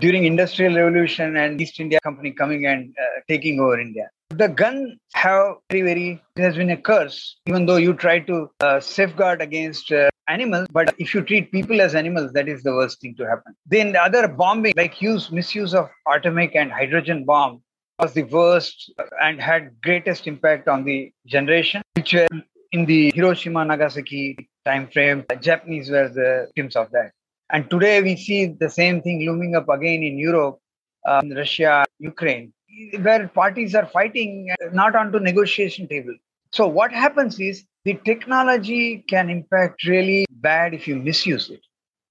during 0.01 0.25
industrial 0.25 0.75
revolution 0.75 1.37
and 1.37 1.61
East 1.61 1.79
India 1.79 2.01
Company 2.01 2.33
coming 2.33 2.65
and 2.65 2.95
uh, 2.99 3.21
taking 3.29 3.61
over 3.61 3.79
India. 3.79 4.09
The 4.37 4.49
gun 4.49 4.99
have 5.15 5.57
very, 5.71 5.83
very, 5.83 6.23
it 6.35 6.43
has 6.43 6.57
been 6.57 6.71
a 6.71 6.77
curse, 6.77 7.37
even 7.47 7.67
though 7.67 7.77
you 7.77 7.95
try 7.95 8.19
to 8.21 8.51
uh, 8.61 8.81
safeguard 8.81 9.41
against 9.41 9.93
uh, 9.93 10.11
animals. 10.27 10.67
But 10.73 10.93
if 10.99 11.15
you 11.15 11.23
treat 11.23 11.53
people 11.53 11.81
as 11.81 11.95
animals, 11.95 12.33
that 12.33 12.49
is 12.49 12.65
the 12.65 12.73
worst 12.73 13.01
thing 13.01 13.15
to 13.17 13.29
happen. 13.29 13.55
Then 13.67 13.93
the 13.93 14.03
other 14.03 14.27
bombing, 14.27 14.73
like 14.77 15.01
use, 15.01 15.31
misuse 15.31 15.73
of 15.73 15.89
atomic 16.13 16.57
and 16.57 16.73
hydrogen 16.73 17.25
bomb 17.25 17.63
was 18.01 18.15
the 18.15 18.25
worst 18.25 18.93
and 19.23 19.41
had 19.41 19.71
greatest 19.83 20.27
impact 20.27 20.67
on 20.67 20.83
the 20.85 21.13
generation, 21.27 21.83
which 21.95 22.13
were 22.15 22.27
in 22.73 22.87
the 22.87 23.13
Hiroshima, 23.15 23.65
Nagasaki 23.65 24.49
time 24.65 24.89
frame. 24.89 25.25
The 25.29 25.37
Japanese 25.37 25.91
were 25.91 26.09
the 26.09 26.47
victims 26.47 26.75
of 26.75 26.91
that. 26.91 27.13
And 27.53 27.71
today 27.71 28.03
we 28.03 28.17
see 28.17 28.47
the 28.47 28.71
same 28.71 29.01
thing 29.01 29.25
looming 29.27 29.55
up 29.55 29.69
again 29.69 30.03
in 30.03 30.19
Europe, 30.19 30.59
um, 31.07 31.31
Russia, 31.31 31.85
Ukraine, 32.01 32.53
where 33.01 33.29
parties 33.29 33.75
are 33.75 33.87
fighting 33.87 34.51
not 34.73 34.95
onto 34.95 35.19
negotiation 35.19 35.89
table. 35.89 36.15
So 36.53 36.67
what 36.67 36.93
happens 36.93 37.41
is 37.41 37.65
the 37.85 37.99
technology 38.05 39.05
can 39.09 39.29
impact 39.29 39.85
really 39.85 40.27
bad 40.31 40.75
if 40.75 40.87
you 40.87 40.97
misuse 40.97 41.51
it. 41.51 41.61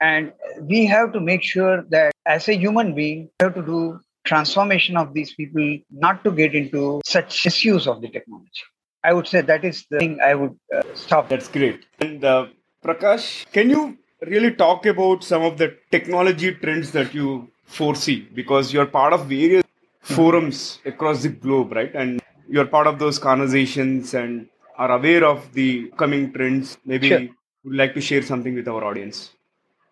And 0.01 0.33
we 0.61 0.85
have 0.85 1.13
to 1.13 1.21
make 1.21 1.43
sure 1.43 1.83
that 1.89 2.11
as 2.25 2.49
a 2.49 2.55
human 2.55 2.93
being, 2.93 3.29
we 3.39 3.43
have 3.45 3.55
to 3.55 3.61
do 3.61 3.99
transformation 4.25 4.97
of 4.97 5.13
these 5.13 5.33
people, 5.33 5.77
not 5.91 6.23
to 6.23 6.31
get 6.31 6.55
into 6.55 7.01
such 7.05 7.45
misuse 7.45 7.87
of 7.87 8.01
the 8.01 8.09
technology. 8.09 8.63
I 9.03 9.13
would 9.13 9.27
say 9.27 9.41
that 9.41 9.65
is 9.65 9.85
the 9.89 9.99
thing 9.99 10.19
I 10.21 10.35
would 10.35 10.57
uh, 10.73 10.81
stop. 10.93 11.29
That's 11.29 11.47
great. 11.47 11.85
And 11.99 12.23
uh, 12.23 12.47
Prakash, 12.83 13.45
can 13.51 13.69
you 13.69 13.97
really 14.21 14.51
talk 14.51 14.85
about 14.85 15.23
some 15.23 15.43
of 15.43 15.57
the 15.57 15.77
technology 15.91 16.53
trends 16.53 16.91
that 16.91 17.13
you 17.13 17.49
foresee? 17.65 18.27
Because 18.33 18.71
you're 18.71 18.85
part 18.85 19.13
of 19.13 19.25
various 19.25 19.62
forums 20.03 20.79
across 20.85 21.23
the 21.23 21.29
globe, 21.29 21.71
right? 21.71 21.93
And 21.95 22.21
you're 22.47 22.65
part 22.65 22.87
of 22.87 22.99
those 22.99 23.17
conversations 23.17 24.13
and 24.13 24.47
are 24.77 24.91
aware 24.91 25.25
of 25.25 25.51
the 25.53 25.91
coming 25.97 26.31
trends. 26.33 26.77
Maybe 26.85 27.09
sure. 27.09 27.27
would 27.63 27.75
like 27.75 27.93
to 27.95 28.01
share 28.01 28.21
something 28.21 28.53
with 28.53 28.67
our 28.67 28.83
audience. 28.83 29.31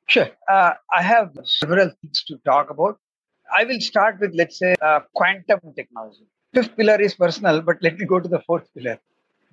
Sure. 0.08 0.30
Uh, 0.48 0.74
I 0.94 1.02
have 1.02 1.32
several 1.46 1.92
things 2.02 2.24
to 2.26 2.38
talk 2.46 2.70
about. 2.70 3.00
I 3.58 3.64
will 3.64 3.80
start 3.80 4.20
with, 4.20 4.34
let's 4.34 4.58
say, 4.60 4.76
uh, 4.82 5.02
quantum 5.14 5.60
technology. 5.76 6.26
Fifth 6.54 6.76
pillar 6.76 7.00
is 7.00 7.14
personal, 7.14 7.62
but 7.62 7.78
let 7.82 7.98
me 7.98 8.06
go 8.06 8.20
to 8.20 8.28
the 8.28 8.42
fourth 8.42 8.68
pillar. 8.76 9.00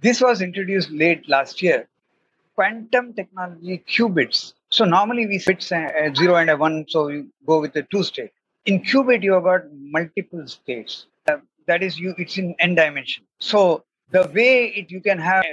This 0.00 0.20
was 0.20 0.42
introduced 0.42 0.90
late 0.90 1.28
last 1.28 1.62
year. 1.62 1.88
Quantum 2.54 3.12
technology 3.12 3.84
qubits. 3.88 4.54
So 4.70 4.84
normally 4.84 5.26
we 5.26 5.38
switch 5.38 5.70
a, 5.72 6.12
zero 6.16 6.36
and 6.36 6.50
a 6.50 6.56
one, 6.56 6.86
so 6.88 7.08
you 7.08 7.28
go 7.46 7.60
with 7.60 7.72
the 7.72 7.84
two 7.84 8.02
state. 8.02 8.32
In 8.68 8.80
qubit, 8.82 9.22
you 9.22 9.32
have 9.32 9.44
got 9.44 9.62
multiple 9.72 10.46
states. 10.46 11.06
Uh, 11.26 11.38
that 11.66 11.82
is, 11.82 11.98
you. 11.98 12.14
It's 12.18 12.36
in 12.36 12.54
n 12.58 12.74
dimension. 12.74 13.24
So 13.40 13.84
the 14.10 14.30
way 14.34 14.66
it 14.66 14.90
you 14.90 15.00
can 15.00 15.18
have 15.18 15.44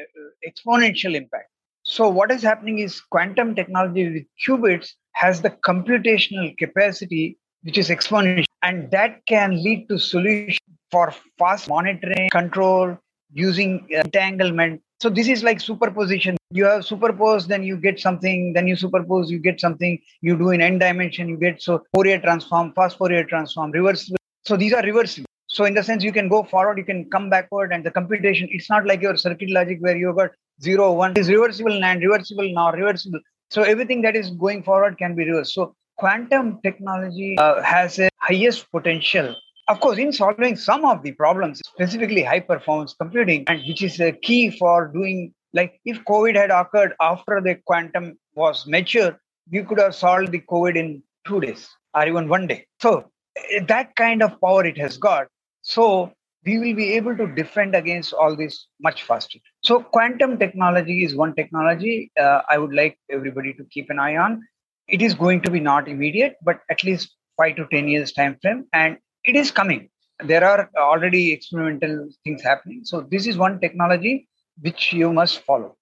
exponential 0.45 1.15
impact. 1.15 1.49
So 1.83 2.09
what 2.09 2.29
is 2.29 2.43
happening 2.43 2.79
is 2.79 2.99
quantum 2.99 3.55
technology 3.55 4.03
with 4.09 4.25
qubits 4.45 4.89
has 5.13 5.41
the 5.41 5.51
computational 5.51 6.57
capacity 6.57 7.37
which 7.63 7.77
is 7.77 7.89
exponential 7.89 8.51
and 8.63 8.91
that 8.91 9.25
can 9.27 9.63
lead 9.63 9.87
to 9.89 9.97
solution 9.97 10.59
for 10.91 11.13
fast 11.39 11.69
monitoring 11.69 12.29
control 12.31 12.97
using 13.31 13.87
entanglement 13.91 14.81
so 15.01 15.09
this 15.09 15.27
is 15.27 15.43
like 15.43 15.59
superposition 15.59 16.37
you 16.51 16.65
have 16.65 16.85
superposed 16.85 17.49
then 17.49 17.63
you 17.63 17.77
get 17.77 17.99
something 17.99 18.53
then 18.53 18.67
you 18.67 18.75
superpose 18.75 19.29
you 19.29 19.39
get 19.39 19.59
something 19.59 19.99
you 20.21 20.37
do 20.37 20.49
in 20.51 20.61
n 20.61 20.79
dimension 20.79 21.27
you 21.27 21.37
get 21.37 21.61
so 21.61 21.83
fourier 21.93 22.19
transform 22.19 22.73
fast 22.73 22.97
fourier 22.97 23.23
transform 23.23 23.71
reversible 23.71 24.17
so 24.45 24.55
these 24.55 24.73
are 24.73 24.83
reversible 24.83 25.25
so 25.55 25.63
in 25.63 25.73
the 25.73 25.83
sense 25.83 26.03
you 26.03 26.11
can 26.11 26.27
go 26.27 26.43
forward, 26.43 26.77
you 26.77 26.83
can 26.83 27.09
come 27.09 27.29
backward, 27.29 27.71
and 27.71 27.81
the 27.81 27.91
computation, 27.91 28.49
it's 28.51 28.69
not 28.69 28.85
like 28.85 29.01
your 29.01 29.15
circuit 29.15 29.49
logic 29.49 29.77
where 29.79 29.95
you've 29.95 30.17
got 30.17 30.31
zero, 30.61 30.91
one 30.91 31.13
is 31.15 31.29
reversible 31.29 31.81
and 31.83 32.01
reversible 32.01 32.51
now, 32.53 32.71
reversible. 32.73 33.21
So 33.51 33.61
everything 33.61 34.01
that 34.01 34.17
is 34.17 34.31
going 34.31 34.63
forward 34.63 34.97
can 34.97 35.15
be 35.15 35.23
reversed. 35.23 35.53
So 35.53 35.73
quantum 35.97 36.59
technology 36.61 37.37
uh, 37.37 37.61
has 37.61 37.99
a 37.99 38.09
highest 38.19 38.69
potential 38.71 39.33
of 39.67 39.79
course 39.79 39.97
in 39.97 40.11
solving 40.11 40.55
some 40.55 40.85
of 40.85 41.01
the 41.03 41.11
problems 41.13 41.61
specifically 41.65 42.23
high 42.23 42.39
performance 42.39 42.93
computing 42.93 43.43
and 43.47 43.61
which 43.67 43.81
is 43.81 43.99
a 43.99 44.11
key 44.11 44.49
for 44.57 44.87
doing 44.93 45.33
like 45.53 45.79
if 45.85 46.03
covid 46.05 46.35
had 46.35 46.51
occurred 46.51 46.93
after 47.01 47.41
the 47.41 47.55
quantum 47.65 48.17
was 48.35 48.65
mature 48.67 49.17
you 49.49 49.63
could 49.63 49.79
have 49.79 49.95
solved 49.95 50.31
the 50.31 50.43
covid 50.53 50.75
in 50.75 51.01
two 51.27 51.39
days 51.39 51.67
or 51.93 52.07
even 52.07 52.27
one 52.27 52.47
day 52.47 52.65
so 52.81 52.91
eh, 53.37 53.63
that 53.67 53.95
kind 53.95 54.21
of 54.21 54.39
power 54.41 54.65
it 54.65 54.77
has 54.77 54.97
got 54.97 55.27
so 55.61 56.11
we 56.45 56.59
will 56.59 56.75
be 56.75 56.93
able 56.93 57.17
to 57.17 57.27
defend 57.27 57.75
against 57.75 58.13
all 58.13 58.35
this 58.35 58.67
much 58.79 59.03
faster. 59.03 59.39
So 59.63 59.81
quantum 59.81 60.37
technology 60.37 61.03
is 61.03 61.15
one 61.15 61.33
technology 61.33 62.11
uh, 62.19 62.41
I 62.47 62.57
would 62.59 62.73
like 62.73 62.97
everybody 63.09 63.53
to 63.53 63.65
keep 63.71 63.89
an 63.89 63.99
eye 63.99 64.15
on. 64.15 64.43
It 64.87 65.01
is 65.01 65.15
going 65.15 65.41
to 65.41 65.51
be 65.51 65.59
not 65.59 65.87
immediate, 65.87 66.35
but 66.43 66.59
at 66.69 66.83
least 66.83 67.15
five 67.37 67.55
to 67.55 67.65
ten 67.71 67.87
years 67.87 68.11
time 68.13 68.37
frame, 68.41 68.65
and 68.71 68.97
it 69.25 69.35
is 69.35 69.51
coming. 69.51 69.89
There 70.23 70.43
are 70.43 70.69
already 70.77 71.33
experimental 71.33 72.09
things 72.23 72.41
happening. 72.41 72.81
So 72.85 73.01
this 73.01 73.27
is 73.27 73.37
one 73.37 73.59
technology 73.59 74.27
which 74.61 74.93
you 74.93 75.11
must 75.11 75.39
follow. 75.39 75.75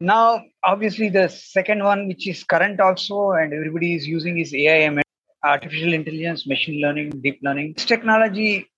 Now, 0.00 0.42
obviously, 0.62 1.08
the 1.08 1.28
second 1.28 1.82
one, 1.82 2.08
which 2.08 2.28
is 2.28 2.44
current 2.44 2.80
also, 2.80 3.30
and 3.30 3.52
everybody 3.54 3.94
is 3.94 4.06
using, 4.06 4.38
is 4.38 4.52
AI, 4.54 5.02
artificial 5.44 5.94
intelligence, 5.94 6.46
machine 6.46 6.82
learning, 6.82 7.10
deep 7.22 7.38
learning. 7.42 7.74
This 7.76 7.86
technology 7.86 8.68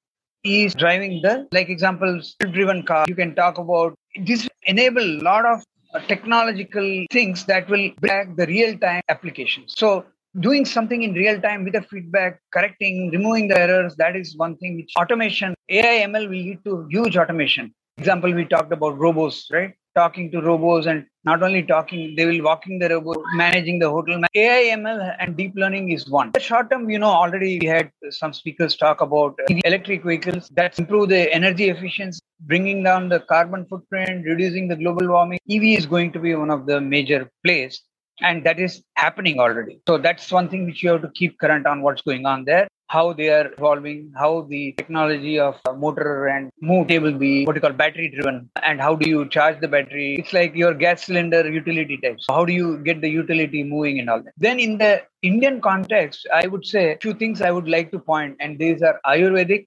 is 0.45 0.75
driving 0.75 1.21
the 1.23 1.49
like 1.53 1.69
examples 1.69 2.37
driven 2.53 2.83
car 2.83 3.05
you 3.09 3.15
can 3.15 3.35
talk 3.35 3.59
about 3.59 3.95
this 4.25 4.49
enable 4.65 5.03
a 5.03 5.23
lot 5.23 5.45
of 5.45 5.63
technological 6.07 7.07
things 7.11 7.45
that 7.47 7.69
will 7.69 7.91
back 8.01 8.37
the 8.37 8.47
real 8.47 8.79
time 8.79 9.03
applications 9.09 9.75
so 9.77 10.05
doing 10.41 10.65
something 10.65 11.03
in 11.03 11.13
real 11.15 11.41
time 11.41 11.65
with 11.65 11.75
a 11.75 11.83
feedback 11.83 12.41
correcting 12.53 13.11
removing 13.11 13.49
the 13.49 13.59
errors 13.59 13.95
that 13.97 14.17
is 14.17 14.37
one 14.37 14.57
thing 14.57 14.77
which 14.77 14.93
automation 15.03 15.55
ai 15.79 15.97
ml 16.07 16.29
will 16.31 16.43
lead 16.49 16.61
to 16.65 16.87
huge 16.91 17.17
automation 17.17 17.75
example 17.99 18.33
we 18.41 18.45
talked 18.55 18.73
about 18.79 18.99
robots 19.07 19.39
right 19.57 19.75
talking 19.99 20.31
to 20.33 20.41
robots 20.41 20.87
and 20.87 21.05
not 21.25 21.43
only 21.43 21.63
talking, 21.63 22.15
they 22.17 22.27
will 22.27 22.43
walking 22.43 22.79
the 22.79 22.89
robot, 22.89 23.19
managing 23.35 23.79
the 23.79 23.91
hotel. 23.95 24.21
AI, 24.35 24.77
ML, 24.77 25.17
and 25.19 25.37
deep 25.37 25.53
learning 25.63 25.91
is 25.97 26.09
one. 26.09 26.31
The 26.35 26.41
short 26.41 26.71
term, 26.71 26.89
you 26.89 26.99
know, 26.99 27.15
already 27.23 27.59
we 27.63 27.67
had 27.67 27.91
some 28.11 28.33
speakers 28.33 28.77
talk 28.77 29.01
about 29.01 29.39
electric 29.65 30.05
vehicles 30.05 30.49
that 30.61 30.79
improve 30.79 31.09
the 31.09 31.23
energy 31.41 31.69
efficiency, 31.75 32.21
bringing 32.53 32.83
down 32.83 33.09
the 33.09 33.21
carbon 33.21 33.67
footprint, 33.67 34.25
reducing 34.33 34.69
the 34.69 34.77
global 34.77 35.09
warming. 35.09 35.41
EV 35.51 35.65
is 35.81 35.87
going 35.87 36.13
to 36.13 36.21
be 36.21 36.35
one 36.35 36.51
of 36.51 36.67
the 36.67 36.81
major 36.81 37.31
plays. 37.45 37.83
And 38.21 38.45
that 38.45 38.59
is 38.59 38.83
happening 38.97 39.39
already. 39.39 39.81
So 39.87 39.99
that's 39.99 40.31
one 40.33 40.49
thing 40.49 40.67
which 40.67 40.83
you 40.83 40.91
have 40.91 41.03
to 41.03 41.11
keep 41.11 41.39
current 41.39 41.67
on 41.67 41.83
what's 41.83 42.03
going 42.03 42.27
on 42.27 42.45
there. 42.45 42.69
how 42.89 43.13
they 43.13 43.29
are 43.29 43.53
evolving, 43.53 44.13
how 44.17 44.47
the 44.49 44.73
technology 44.73 45.39
of 45.39 45.57
motor 45.77 46.27
and 46.27 46.51
move 46.61 46.89
will 46.89 47.19
be 47.19 47.45
what 47.45 47.55
you 47.55 47.61
call 47.61 47.73
battery 47.73 48.09
driven, 48.09 48.51
and 48.63 48.81
how 48.81 48.95
do 48.95 49.09
you 49.09 49.29
charge 49.29 49.61
the 49.61 49.69
battery. 49.69 50.17
It's 50.19 50.33
like 50.33 50.55
your 50.55 50.75
gas 50.75 51.05
cylinder 51.05 51.49
utility 51.51 51.99
types. 51.99 52.25
How 52.29 52.45
do 52.45 52.53
you 52.53 52.79
get 52.79 53.01
the 53.01 53.09
utility 53.09 53.63
moving 53.63 53.99
and 54.01 54.09
all 54.09 54.23
that? 54.23 54.33
Then 54.39 54.59
in 54.59 54.79
the 54.79 55.03
Indian 55.23 55.61
context, 55.61 56.27
I 56.33 56.47
would 56.47 56.65
say 56.65 56.97
two 57.01 57.15
things 57.15 57.43
I 57.43 57.51
would 57.51 57.69
like 57.69 57.91
to 57.93 57.99
point, 57.99 58.37
and 58.41 58.59
these 58.59 58.83
are 58.83 58.99
Ayurvedic 59.07 59.67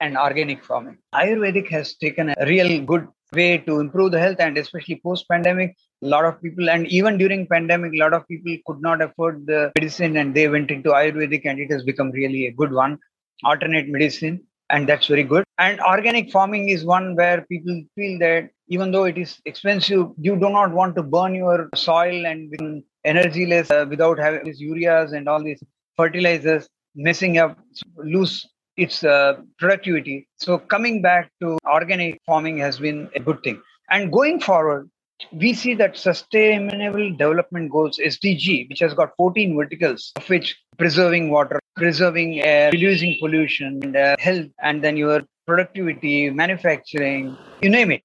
and 0.00 0.16
organic 0.16 0.62
farming. 0.64 0.98
Ayurvedic 1.14 1.68
has 1.70 1.94
taken 1.94 2.30
a 2.30 2.46
real 2.46 2.82
good 2.84 3.08
way 3.32 3.58
to 3.58 3.80
improve 3.80 4.12
the 4.12 4.20
health 4.20 4.36
and 4.40 4.56
especially 4.56 5.00
post 5.04 5.28
pandemic 5.28 5.76
lot 6.06 6.24
of 6.24 6.40
people 6.42 6.70
and 6.70 6.86
even 6.86 7.18
during 7.18 7.46
pandemic 7.46 7.92
a 7.94 7.98
lot 7.98 8.12
of 8.12 8.26
people 8.28 8.56
could 8.66 8.80
not 8.80 9.02
afford 9.02 9.46
the 9.46 9.72
medicine 9.76 10.16
and 10.16 10.34
they 10.34 10.48
went 10.48 10.70
into 10.70 10.90
ayurvedic 10.90 11.42
and 11.44 11.58
it 11.58 11.70
has 11.70 11.82
become 11.82 12.10
really 12.10 12.46
a 12.46 12.52
good 12.52 12.72
one 12.72 12.98
alternate 13.44 13.88
medicine 13.88 14.40
and 14.70 14.88
that's 14.88 15.06
very 15.06 15.22
good 15.22 15.44
and 15.58 15.80
organic 15.80 16.30
farming 16.30 16.68
is 16.68 16.84
one 16.84 17.16
where 17.16 17.40
people 17.50 17.82
feel 17.94 18.18
that 18.18 18.50
even 18.68 18.92
though 18.92 19.04
it 19.04 19.18
is 19.18 19.38
expensive 19.44 20.06
you 20.18 20.34
do 20.36 20.50
not 20.50 20.72
want 20.72 20.94
to 20.94 21.02
burn 21.02 21.34
your 21.34 21.68
soil 21.74 22.26
and 22.26 22.50
become 22.50 22.82
energyless 23.06 23.70
uh, 23.70 23.86
without 23.88 24.18
having 24.18 24.44
these 24.44 24.62
ureas 24.62 25.12
and 25.12 25.28
all 25.28 25.42
these 25.42 25.62
fertilizers 25.96 26.68
messing 26.94 27.38
up 27.38 27.58
lose 27.96 28.46
its 28.76 29.02
uh, 29.04 29.34
productivity. 29.58 30.28
So 30.36 30.58
coming 30.58 31.02
back 31.02 31.30
to 31.42 31.58
organic 31.66 32.20
farming 32.24 32.58
has 32.58 32.78
been 32.78 33.10
a 33.14 33.20
good 33.20 33.42
thing. 33.42 33.60
And 33.90 34.12
going 34.12 34.40
forward, 34.40 34.88
we 35.32 35.52
see 35.52 35.74
that 35.74 35.96
sustainable 35.96 37.10
development 37.10 37.70
goals 37.70 37.98
SDG, 37.98 38.68
which 38.68 38.80
has 38.80 38.94
got 38.94 39.16
14 39.16 39.56
verticals, 39.56 40.12
of 40.16 40.28
which 40.28 40.56
preserving 40.76 41.30
water, 41.30 41.60
preserving 41.76 42.40
air, 42.40 42.70
reducing 42.70 43.16
pollution, 43.20 43.80
and 43.82 43.96
uh, 43.96 44.16
health, 44.18 44.46
and 44.62 44.82
then 44.82 44.96
your 44.96 45.22
productivity, 45.46 46.30
manufacturing, 46.30 47.36
you 47.62 47.70
name 47.70 47.90
it. 47.90 48.02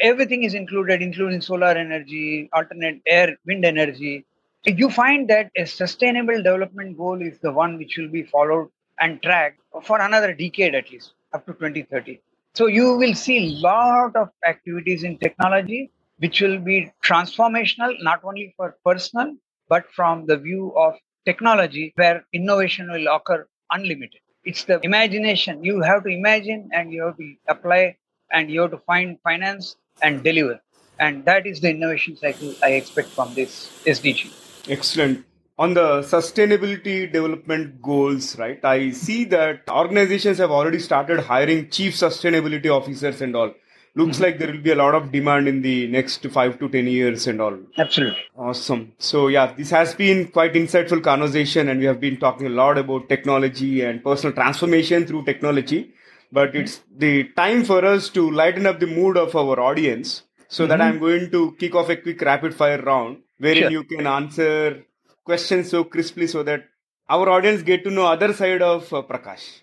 Everything 0.00 0.44
is 0.44 0.54
included, 0.54 1.02
including 1.02 1.40
solar 1.40 1.68
energy, 1.68 2.48
alternate 2.52 3.00
air, 3.06 3.36
wind 3.46 3.64
energy. 3.64 4.24
You 4.64 4.90
find 4.90 5.28
that 5.28 5.50
a 5.56 5.64
sustainable 5.64 6.36
development 6.36 6.96
goal 6.96 7.20
is 7.22 7.38
the 7.40 7.52
one 7.52 7.78
which 7.78 7.96
will 7.96 8.08
be 8.08 8.22
followed 8.22 8.68
and 8.98 9.22
tracked 9.22 9.60
for 9.82 10.00
another 10.00 10.34
decade 10.34 10.74
at 10.74 10.90
least, 10.90 11.12
up 11.32 11.46
to 11.46 11.52
2030. 11.52 12.20
So 12.54 12.66
you 12.66 12.96
will 12.96 13.14
see 13.14 13.38
a 13.38 13.60
lot 13.60 14.16
of 14.16 14.28
activities 14.46 15.04
in 15.04 15.18
technology 15.18 15.90
which 16.20 16.40
will 16.40 16.58
be 16.58 16.92
transformational, 17.02 17.94
not 18.02 18.20
only 18.24 18.54
for 18.56 18.76
personal, 18.84 19.34
but 19.68 19.84
from 19.96 20.26
the 20.26 20.36
view 20.36 20.72
of 20.76 20.94
technology 21.24 21.92
where 21.96 22.24
innovation 22.32 22.90
will 22.90 23.08
occur 23.14 23.46
unlimited. 23.70 24.20
It's 24.44 24.64
the 24.64 24.80
imagination. 24.82 25.64
You 25.64 25.80
have 25.82 26.04
to 26.04 26.10
imagine 26.10 26.70
and 26.72 26.92
you 26.92 27.04
have 27.04 27.16
to 27.16 27.34
apply 27.48 27.96
and 28.32 28.50
you 28.50 28.62
have 28.62 28.70
to 28.70 28.78
find 28.78 29.18
finance 29.22 29.76
and 30.02 30.22
deliver. 30.22 30.60
And 30.98 31.24
that 31.24 31.46
is 31.46 31.60
the 31.60 31.70
innovation 31.70 32.16
cycle 32.16 32.54
I 32.62 32.72
expect 32.72 33.08
from 33.08 33.34
this 33.34 33.70
SDG. 33.86 34.32
Excellent 34.68 35.24
on 35.58 35.74
the 35.74 36.00
sustainability 36.00 37.12
development 37.12 37.82
goals, 37.82 38.38
right? 38.38 38.64
I 38.64 38.92
see 38.92 39.24
that 39.24 39.60
organizations 39.68 40.38
have 40.38 40.50
already 40.50 40.78
started 40.78 41.20
hiring 41.20 41.68
chief 41.68 41.94
sustainability 41.94 42.70
officers 42.74 43.20
and 43.20 43.36
all. 43.36 43.52
Looks 43.96 44.16
mm-hmm. 44.16 44.24
like 44.24 44.38
there 44.38 44.52
will 44.52 44.60
be 44.60 44.70
a 44.70 44.76
lot 44.76 44.94
of 44.94 45.10
demand 45.10 45.48
in 45.48 45.62
the 45.62 45.88
next 45.88 46.24
five 46.26 46.58
to 46.60 46.68
ten 46.68 46.86
years 46.86 47.26
and 47.26 47.40
all. 47.40 47.58
Absolutely. 47.76 48.18
Awesome. 48.36 48.92
So 48.98 49.26
yeah, 49.26 49.52
this 49.52 49.70
has 49.70 49.94
been 49.94 50.28
quite 50.28 50.52
insightful 50.54 51.02
conversation, 51.02 51.68
and 51.68 51.80
we 51.80 51.86
have 51.86 52.00
been 52.00 52.18
talking 52.18 52.46
a 52.46 52.50
lot 52.50 52.78
about 52.78 53.08
technology 53.08 53.82
and 53.82 54.02
personal 54.02 54.32
transformation 54.32 55.06
through 55.06 55.24
technology. 55.24 55.92
But 56.32 56.50
mm-hmm. 56.50 56.58
it's 56.58 56.80
the 56.96 57.24
time 57.36 57.64
for 57.64 57.84
us 57.84 58.08
to 58.10 58.30
lighten 58.30 58.66
up 58.66 58.78
the 58.78 58.86
mood 58.86 59.16
of 59.16 59.34
our 59.34 59.58
audience. 59.58 60.22
So 60.48 60.62
mm-hmm. 60.62 60.68
that 60.70 60.80
I'm 60.80 60.98
going 60.98 61.30
to 61.32 61.56
kick 61.58 61.74
off 61.74 61.88
a 61.88 61.96
quick 61.96 62.20
rapid 62.20 62.54
fire 62.54 62.80
round 62.80 63.18
wherein 63.38 63.62
sure. 63.62 63.70
you 63.70 63.84
can 63.84 64.06
answer 64.06 64.84
questions 65.24 65.70
so 65.70 65.84
crisply 65.84 66.26
so 66.26 66.42
that 66.44 66.64
our 67.08 67.28
audience 67.28 67.62
get 67.62 67.82
to 67.84 67.90
know 67.90 68.06
other 68.06 68.32
side 68.32 68.62
of 68.62 68.92
uh, 68.92 69.02
Prakash. 69.02 69.62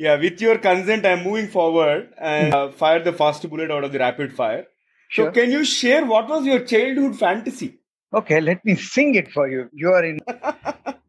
Yeah, 0.00 0.14
with 0.14 0.40
your 0.40 0.58
consent, 0.58 1.04
I'm 1.04 1.24
moving 1.24 1.48
forward 1.48 2.14
and 2.18 2.54
uh, 2.54 2.70
fire 2.70 3.02
the 3.02 3.12
first 3.12 3.50
bullet 3.50 3.72
out 3.72 3.82
of 3.82 3.90
the 3.90 3.98
rapid 3.98 4.32
fire. 4.32 4.66
Sure. 5.08 5.26
So, 5.26 5.32
can 5.32 5.50
you 5.50 5.64
share 5.64 6.06
what 6.06 6.28
was 6.28 6.46
your 6.46 6.60
childhood 6.64 7.18
fantasy? 7.18 7.80
Okay, 8.14 8.40
let 8.40 8.64
me 8.64 8.76
sing 8.76 9.16
it 9.16 9.32
for 9.32 9.48
you. 9.48 9.68
You 9.72 9.90
are 9.90 10.04
in. 10.04 10.20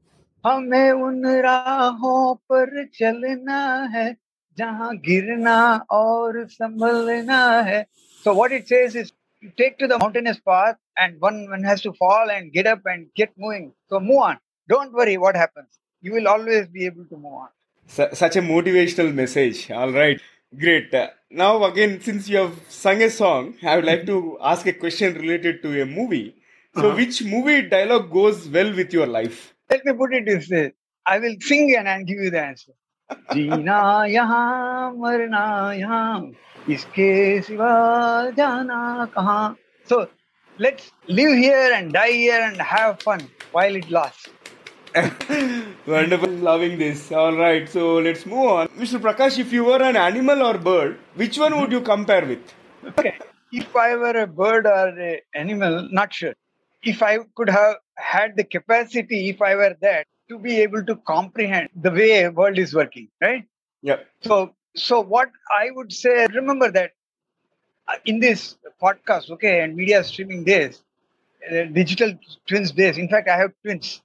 हमें 0.46 0.92
उन 0.92 1.26
राहों 1.46 2.36
पर 2.50 2.86
चलना 2.94 3.62
है 3.94 4.06
जहाँ 4.58 4.96
गिरना 5.06 5.60
और 5.92 6.46
संभलना 6.50 7.40
है 7.70 7.86
So 8.24 8.34
what 8.34 8.52
it 8.52 8.68
says 8.68 8.96
is 8.96 9.14
you 9.42 9.52
take 9.56 9.78
to 9.78 9.88
the 9.88 10.00
mountainous 10.00 10.40
path 10.40 10.78
and 10.98 11.22
one, 11.22 11.48
one 11.52 11.64
has 11.64 11.82
to 11.82 11.94
fall 11.94 12.32
and 12.32 12.52
get 12.52 12.66
up 12.66 12.82
and 12.86 13.08
get 13.16 13.30
moving. 13.38 13.74
So 13.90 14.00
move 14.00 14.18
on. 14.18 14.40
Don't 14.68 14.94
worry 14.94 15.18
what 15.18 15.36
happens. 15.36 15.80
You 16.02 16.14
will 16.14 16.28
always 16.28 16.68
be 16.68 16.88
able 16.88 17.06
to 17.06 17.18
move 17.18 17.34
on. 17.34 17.50
such 17.88 18.36
a 18.36 18.42
motivational 18.42 19.14
message. 19.14 19.70
All 19.72 19.92
right. 19.92 20.20
Great. 20.58 20.94
Uh, 20.94 21.10
now, 21.30 21.64
again, 21.64 22.02
since 22.02 22.28
you 22.28 22.38
have 22.38 22.60
sung 22.70 23.02
a 23.04 23.10
song, 23.10 23.56
I 23.64 23.76
would 23.76 23.86
like 23.86 24.06
to 24.08 24.38
ask 24.42 24.66
a 24.66 24.74
question 24.74 25.14
related 25.16 25.62
to 25.64 25.82
a 25.82 25.86
movie. 25.86 26.36
So, 26.76 26.88
uh-huh. 26.88 26.96
which 26.96 27.24
movie 27.24 27.64
dialogue 27.64 28.12
goes 28.12 28.48
well 28.48 28.74
with 28.76 28.94
your 28.94 29.08
life? 29.08 29.54
Let 29.70 29.86
me 29.86 29.94
put 29.94 30.14
it 30.14 30.26
this 30.26 30.50
way 30.50 30.74
I 31.06 31.20
will 31.20 31.36
sing 31.40 31.76
and 31.76 31.90
I'll 31.90 32.04
give 32.04 32.20
you 32.20 32.30
the 32.30 32.42
answer. 32.42 32.74
जीना 33.34 34.06
यहाँ 34.06 34.92
मरना 34.98 35.74
यहाँ 35.74 36.32
इसके 36.70 37.42
सिवा 37.42 37.70
जाना 38.38 39.06
कहाँ 39.18 39.56
so 39.86 40.08
let's 40.60 40.92
live 41.08 41.36
here 41.36 41.72
and 41.74 41.92
die 41.92 42.12
here 42.12 42.42
and 42.42 42.62
have 42.62 43.02
fun 43.02 43.28
while 43.52 43.76
it 43.76 43.90
lasts 43.90 44.30
Wonderful, 45.87 46.31
loving 46.31 46.79
this. 46.79 47.11
All 47.11 47.37
right, 47.37 47.69
so 47.69 47.97
let's 47.97 48.25
move 48.27 48.47
on. 48.47 48.69
Mr. 48.69 49.01
Prakash, 49.01 49.39
if 49.39 49.53
you 49.53 49.65
were 49.65 49.83
an 49.83 49.97
animal 49.97 50.43
or 50.43 50.57
bird, 50.57 50.99
which 51.15 51.37
one 51.39 51.61
would 51.61 51.73
you 51.73 51.81
compare 51.81 52.25
with? 52.25 52.55
Okay, 52.87 53.15
if 53.53 53.75
I 53.75 53.97
were 53.97 54.17
a 54.23 54.27
bird 54.27 54.67
or 54.67 54.89
an 54.89 55.19
animal, 55.35 55.89
not 55.91 56.13
sure. 56.15 56.35
If 56.83 57.03
I 57.03 57.19
could 57.35 57.49
have 57.49 57.77
had 57.97 58.37
the 58.37 58.45
capacity, 58.45 59.29
if 59.31 59.43
I 59.43 59.57
were 59.57 59.77
that, 59.81 60.07
to 60.29 60.39
be 60.39 60.61
able 60.61 60.85
to 60.85 60.97
comprehend 60.97 61.71
the 61.75 61.91
way 61.91 62.29
world 62.29 62.59
is 62.59 62.75
working, 62.75 63.09
right? 63.21 63.45
Yeah. 63.83 63.99
So, 64.23 64.55
so 64.77 65.01
what 65.01 65.31
I 65.51 65.71
would 65.73 65.93
say, 65.93 66.27
remember 66.33 66.71
that 66.71 66.93
uh, 67.89 67.97
in 68.05 68.21
this 68.21 68.57
podcast, 68.81 69.31
okay, 69.31 69.61
and 69.61 69.75
media 69.77 70.05
streaming 70.05 70.45
days, 70.45 70.83
uh, 71.51 71.65
digital 71.65 72.15
twins 72.47 72.71
days. 72.73 72.97
In 72.97 73.09
fact, 73.09 73.29
I 73.29 73.37
have 73.37 73.53
twins, 73.63 74.03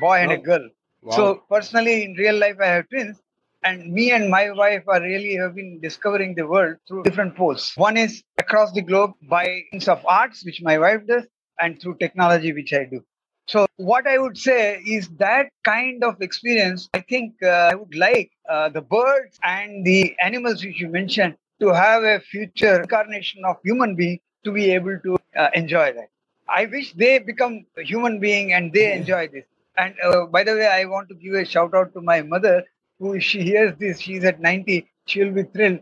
boy 0.00 0.18
and 0.18 0.32
oh. 0.32 0.34
a 0.34 0.38
girl. 0.38 0.68
Wow. 1.02 1.16
So 1.16 1.42
personally, 1.48 2.04
in 2.04 2.14
real 2.14 2.38
life, 2.38 2.56
I 2.60 2.66
have 2.66 2.88
twins, 2.88 3.20
and 3.64 3.92
me 3.92 4.12
and 4.12 4.30
my 4.30 4.50
wife 4.50 4.84
are 4.86 5.00
really 5.00 5.34
have 5.36 5.54
been 5.54 5.80
discovering 5.80 6.34
the 6.34 6.46
world 6.46 6.76
through 6.86 7.02
different 7.02 7.36
poles. 7.36 7.72
One 7.76 7.96
is 7.96 8.22
across 8.38 8.72
the 8.72 8.82
globe 8.82 9.12
by 9.28 9.62
means 9.72 9.88
of 9.88 10.04
arts, 10.06 10.44
which 10.44 10.62
my 10.62 10.78
wife 10.78 11.06
does, 11.06 11.24
and 11.60 11.80
through 11.80 11.96
technology, 11.98 12.52
which 12.52 12.72
I 12.72 12.84
do. 12.84 13.04
So, 13.48 13.66
what 13.76 14.06
I 14.06 14.18
would 14.18 14.38
say 14.38 14.80
is 14.86 15.08
that 15.18 15.48
kind 15.64 16.04
of 16.04 16.20
experience, 16.22 16.88
I 16.94 17.00
think 17.00 17.34
uh, 17.42 17.70
I 17.72 17.74
would 17.74 17.94
like 17.94 18.30
uh, 18.48 18.68
the 18.68 18.80
birds 18.80 19.38
and 19.42 19.84
the 19.84 20.14
animals 20.22 20.64
which 20.64 20.80
you 20.80 20.88
mentioned 20.88 21.36
to 21.60 21.68
have 21.68 22.04
a 22.04 22.20
future 22.20 22.82
incarnation 22.82 23.44
of 23.44 23.56
human 23.64 23.96
being 23.96 24.20
to 24.44 24.52
be 24.52 24.70
able 24.70 24.98
to 25.02 25.18
uh, 25.36 25.50
enjoy 25.54 25.92
that. 25.92 26.08
I 26.48 26.66
wish 26.66 26.92
they 26.92 27.18
become 27.18 27.64
a 27.76 27.82
human 27.82 28.20
being 28.20 28.52
and 28.52 28.72
they 28.72 28.92
enjoy 28.92 29.28
this. 29.28 29.44
And 29.76 29.94
uh, 30.04 30.26
by 30.26 30.44
the 30.44 30.52
way, 30.54 30.66
I 30.66 30.84
want 30.84 31.08
to 31.08 31.14
give 31.14 31.34
a 31.34 31.44
shout 31.44 31.74
out 31.74 31.92
to 31.94 32.00
my 32.00 32.22
mother, 32.22 32.64
who 32.98 33.14
if 33.14 33.22
she 33.22 33.42
hears 33.42 33.74
this, 33.78 34.00
she's 34.00 34.24
at 34.24 34.40
90, 34.40 34.88
she'll 35.06 35.32
be 35.32 35.44
thrilled 35.44 35.80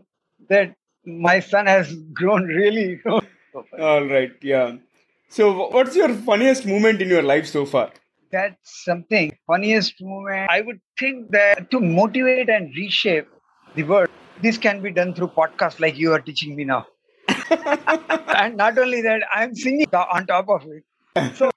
that 0.49 0.75
my 1.05 1.39
son 1.39 1.65
has 1.65 1.93
grown 2.13 2.45
really. 2.45 3.01
All 3.79 4.05
right, 4.05 4.31
yeah. 4.41 4.77
So, 5.29 5.69
what's 5.69 5.95
your 5.95 6.09
funniest 6.09 6.65
moment 6.65 7.01
in 7.01 7.09
your 7.09 7.21
life 7.21 7.47
so 7.47 7.65
far? 7.65 7.91
That's 8.31 8.83
something. 8.85 9.37
Funniest 9.47 9.95
moment. 10.01 10.49
I 10.49 10.61
would 10.61 10.79
think 10.97 11.31
that 11.31 11.69
to 11.71 11.79
motivate 11.79 12.49
and 12.49 12.73
reshape 12.75 13.27
the 13.75 13.83
world, 13.83 14.09
this 14.41 14.57
can 14.57 14.81
be 14.81 14.91
done 14.91 15.13
through 15.13 15.29
podcasts 15.29 15.79
like 15.79 15.97
you 15.97 16.13
are 16.13 16.19
teaching 16.19 16.55
me 16.55 16.63
now. 16.63 16.85
and 17.49 18.55
not 18.55 18.77
only 18.77 19.01
that, 19.01 19.23
I'm 19.33 19.53
singing 19.53 19.87
on 19.93 20.27
top 20.27 20.49
of 20.49 20.63
it. 20.67 21.35
So 21.35 21.50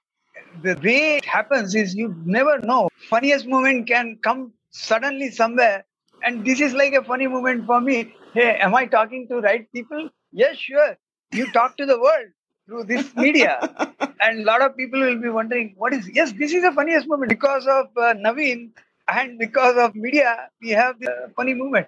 the 0.61 0.79
way 0.83 1.17
it 1.17 1.25
happens 1.25 1.75
is 1.75 1.95
you 1.95 2.15
never 2.25 2.59
know. 2.59 2.89
Funniest 3.09 3.47
moment 3.47 3.87
can 3.87 4.17
come 4.21 4.53
suddenly 4.71 5.31
somewhere. 5.31 5.85
And 6.23 6.45
this 6.45 6.59
is 6.59 6.73
like 6.73 6.93
a 6.93 7.03
funny 7.03 7.27
moment 7.27 7.65
for 7.65 7.79
me. 7.81 8.13
Hey, 8.33 8.57
am 8.57 8.75
I 8.75 8.85
talking 8.85 9.27
to 9.29 9.39
right 9.39 9.71
people? 9.71 10.09
Yes, 10.31 10.57
sure. 10.57 10.97
You 11.31 11.51
talk 11.51 11.77
to 11.77 11.85
the 11.85 11.99
world 11.99 12.27
through 12.65 12.85
this 12.85 13.15
media. 13.15 13.59
and 14.21 14.41
a 14.41 14.43
lot 14.43 14.61
of 14.61 14.75
people 14.75 14.99
will 14.99 15.21
be 15.21 15.29
wondering, 15.29 15.75
what 15.77 15.93
is, 15.93 16.09
yes, 16.13 16.33
this 16.33 16.53
is 16.53 16.63
the 16.63 16.71
funniest 16.71 17.07
moment 17.07 17.29
because 17.29 17.67
of 17.67 17.87
uh, 17.97 18.13
Naveen. 18.13 18.71
And 19.07 19.37
because 19.37 19.77
of 19.77 19.95
media, 19.95 20.49
we 20.61 20.69
have 20.71 20.99
the 20.99 21.31
funny 21.35 21.53
moment 21.53 21.87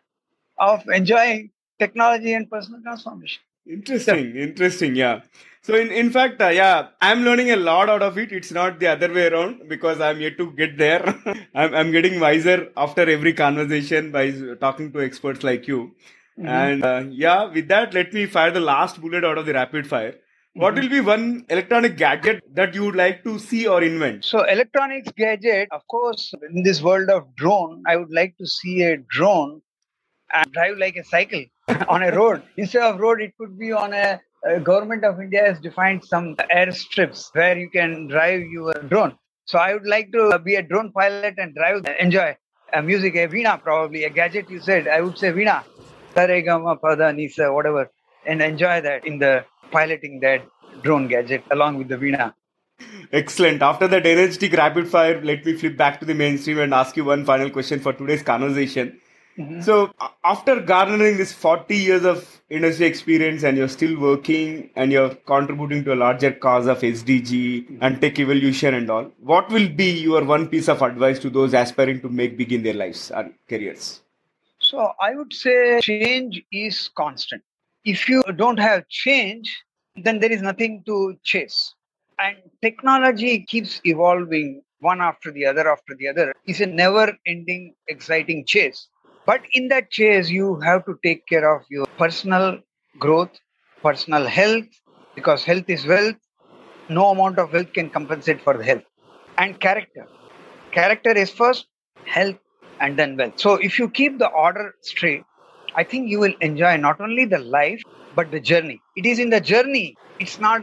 of 0.59 0.87
enjoying 0.89 1.51
technology 1.79 2.33
and 2.33 2.49
personal 2.49 2.81
transformation. 2.81 3.41
Interesting, 3.67 4.35
interesting. 4.35 4.95
Yeah. 4.95 5.21
So 5.67 5.75
in, 5.75 5.91
in 5.91 6.11
fact, 6.11 6.41
uh, 6.41 6.47
yeah, 6.47 6.87
I'm 7.01 7.23
learning 7.23 7.51
a 7.51 7.57
lot 7.57 7.89
out 7.89 8.01
of 8.01 8.17
it. 8.17 8.31
It's 8.31 8.53
not 8.53 8.79
the 8.79 8.87
other 8.87 9.13
way 9.13 9.27
around 9.27 9.67
because 9.67 9.99
I'm 9.99 10.21
yet 10.21 10.37
to 10.37 10.53
get 10.53 10.77
there. 10.77 11.03
I'm, 11.53 11.75
I'm 11.75 11.91
getting 11.91 12.21
wiser 12.21 12.71
after 12.77 13.01
every 13.01 13.33
conversation 13.33 14.13
by 14.13 14.31
talking 14.61 14.93
to 14.93 15.01
experts 15.01 15.43
like 15.43 15.67
you. 15.67 15.91
Mm-hmm. 16.39 16.47
And 16.47 16.85
uh, 16.85 17.03
yeah, 17.09 17.51
with 17.51 17.67
that, 17.67 17.93
let 17.93 18.13
me 18.13 18.27
fire 18.27 18.49
the 18.49 18.61
last 18.61 19.01
bullet 19.01 19.25
out 19.25 19.37
of 19.37 19.45
the 19.45 19.51
rapid 19.51 19.85
fire. 19.87 20.15
What 20.53 20.75
mm-hmm. 20.75 20.83
will 20.83 20.89
be 20.89 21.01
one 21.01 21.45
electronic 21.49 21.97
gadget 21.97 22.43
that 22.53 22.73
you 22.73 22.85
would 22.85 22.95
like 22.95 23.25
to 23.25 23.37
see 23.37 23.67
or 23.67 23.83
invent? 23.83 24.23
So, 24.23 24.45
electronics 24.45 25.11
gadget, 25.17 25.67
of 25.73 25.85
course, 25.87 26.33
in 26.49 26.63
this 26.63 26.81
world 26.81 27.09
of 27.09 27.35
drone, 27.35 27.83
I 27.85 27.97
would 27.97 28.13
like 28.13 28.37
to 28.37 28.47
see 28.47 28.83
a 28.83 28.95
drone 28.95 29.61
and 30.33 30.49
drive 30.53 30.77
like 30.77 30.95
a 30.95 31.03
cycle 31.03 31.43
on 31.89 32.03
a 32.03 32.15
road. 32.15 32.41
Instead 32.55 32.83
of 32.83 33.01
road, 33.01 33.21
it 33.21 33.33
could 33.37 33.59
be 33.59 33.73
on 33.73 33.91
a, 33.91 34.21
a 34.43 34.59
government 34.59 35.03
of 35.03 35.19
India 35.19 35.45
has 35.45 35.59
defined 35.59 36.03
some 36.03 36.35
airstrips 36.53 37.33
where 37.33 37.57
you 37.57 37.69
can 37.69 38.07
drive 38.07 38.41
your 38.41 38.73
drone. 38.73 39.17
So 39.45 39.59
I 39.59 39.73
would 39.73 39.87
like 39.87 40.11
to 40.11 40.39
be 40.39 40.55
a 40.55 40.61
drone 40.61 40.91
pilot 40.91 41.35
and 41.37 41.55
drive, 41.55 41.85
enjoy 41.99 42.35
a 42.73 42.81
music, 42.81 43.15
a 43.15 43.27
Veena 43.27 43.61
probably, 43.61 44.03
a 44.03 44.09
gadget 44.09 44.49
you 44.49 44.59
said. 44.59 44.87
I 44.87 45.01
would 45.01 45.17
say 45.17 45.31
Veena, 45.31 45.63
Saregama, 46.13 46.79
Pada, 46.79 47.15
Nisa, 47.15 47.51
whatever, 47.51 47.89
and 48.25 48.41
enjoy 48.41 48.81
that 48.81 49.05
in 49.07 49.19
the 49.19 49.45
piloting 49.71 50.19
that 50.21 50.45
drone 50.81 51.07
gadget 51.07 51.43
along 51.51 51.77
with 51.77 51.87
the 51.87 51.95
Veena. 51.95 52.33
Excellent. 53.11 53.61
After 53.61 53.87
that 53.87 54.05
energetic 54.05 54.53
rapid 54.53 54.87
fire, 54.87 55.21
let 55.23 55.45
me 55.45 55.53
flip 55.53 55.77
back 55.77 55.99
to 55.99 56.05
the 56.05 56.13
mainstream 56.13 56.59
and 56.59 56.73
ask 56.73 56.95
you 56.95 57.05
one 57.05 57.25
final 57.25 57.49
question 57.49 57.79
for 57.79 57.93
today's 57.93 58.21
conversation. 58.21 58.99
Mm-hmm. 59.37 59.61
So, 59.61 59.93
after 60.23 60.59
garnering 60.59 61.17
this 61.17 61.31
40 61.31 61.75
years 61.75 62.03
of 62.05 62.41
industry 62.49 62.87
experience 62.87 63.43
and 63.43 63.55
you're 63.55 63.67
still 63.67 63.99
working 63.99 64.71
and 64.75 64.91
you're 64.91 65.13
contributing 65.13 65.83
to 65.83 65.93
a 65.93 65.95
larger 65.95 66.31
cause 66.31 66.65
of 66.65 66.79
SDG 66.79 67.77
and 67.81 68.01
tech 68.01 68.17
evolution 68.17 68.73
and 68.73 68.89
all, 68.89 69.11
what 69.19 69.47
will 69.51 69.69
be 69.69 69.91
your 69.91 70.23
one 70.23 70.47
piece 70.47 70.67
of 70.67 70.81
advice 70.81 71.19
to 71.19 71.29
those 71.29 71.53
aspiring 71.53 72.01
to 72.01 72.09
make 72.09 72.35
big 72.35 72.51
in 72.51 72.63
their 72.63 72.73
lives 72.73 73.11
and 73.11 73.31
careers? 73.47 74.01
So, 74.57 74.93
I 74.99 75.13
would 75.13 75.31
say 75.31 75.81
change 75.81 76.43
is 76.51 76.89
constant. 76.97 77.43
If 77.85 78.09
you 78.09 78.23
don't 78.35 78.57
have 78.57 78.87
change, 78.87 79.55
then 79.95 80.19
there 80.19 80.31
is 80.31 80.41
nothing 80.41 80.81
to 80.87 81.15
chase. 81.23 81.75
And 82.17 82.37
technology 82.63 83.45
keeps 83.45 83.81
evolving 83.83 84.63
one 84.79 84.99
after 84.99 85.31
the 85.31 85.45
other 85.45 85.71
after 85.71 85.95
the 85.95 86.07
other. 86.07 86.33
It's 86.47 86.59
a 86.59 86.65
never 86.65 87.15
ending, 87.27 87.75
exciting 87.87 88.45
chase 88.47 88.87
but 89.27 89.41
in 89.53 89.67
that 89.69 89.91
chase, 89.91 90.29
you 90.29 90.59
have 90.61 90.85
to 90.85 90.97
take 91.03 91.27
care 91.27 91.47
of 91.55 91.63
your 91.69 91.85
personal 91.97 92.59
growth, 92.99 93.31
personal 93.83 94.25
health, 94.25 94.65
because 95.15 95.43
health 95.43 95.69
is 95.69 95.85
wealth. 95.85 96.15
No 96.89 97.09
amount 97.11 97.39
of 97.39 97.53
wealth 97.53 97.73
can 97.73 97.89
compensate 97.89 98.41
for 98.41 98.57
the 98.57 98.63
health. 98.63 98.83
And 99.37 99.59
character. 99.59 100.07
Character 100.71 101.11
is 101.11 101.31
first, 101.31 101.67
health, 102.05 102.37
and 102.79 102.97
then 102.97 103.17
wealth. 103.17 103.33
So 103.37 103.55
if 103.55 103.79
you 103.79 103.89
keep 103.89 104.19
the 104.19 104.29
order 104.29 104.73
straight, 104.81 105.23
I 105.75 105.83
think 105.83 106.09
you 106.09 106.19
will 106.19 106.35
enjoy 106.41 106.77
not 106.77 107.01
only 107.01 107.25
the 107.25 107.39
life, 107.39 107.81
but 108.15 108.31
the 108.31 108.39
journey. 108.39 108.81
It 108.95 109.05
is 109.05 109.19
in 109.19 109.29
the 109.29 109.41
journey. 109.41 109.97
It's 110.19 110.39
not 110.39 110.61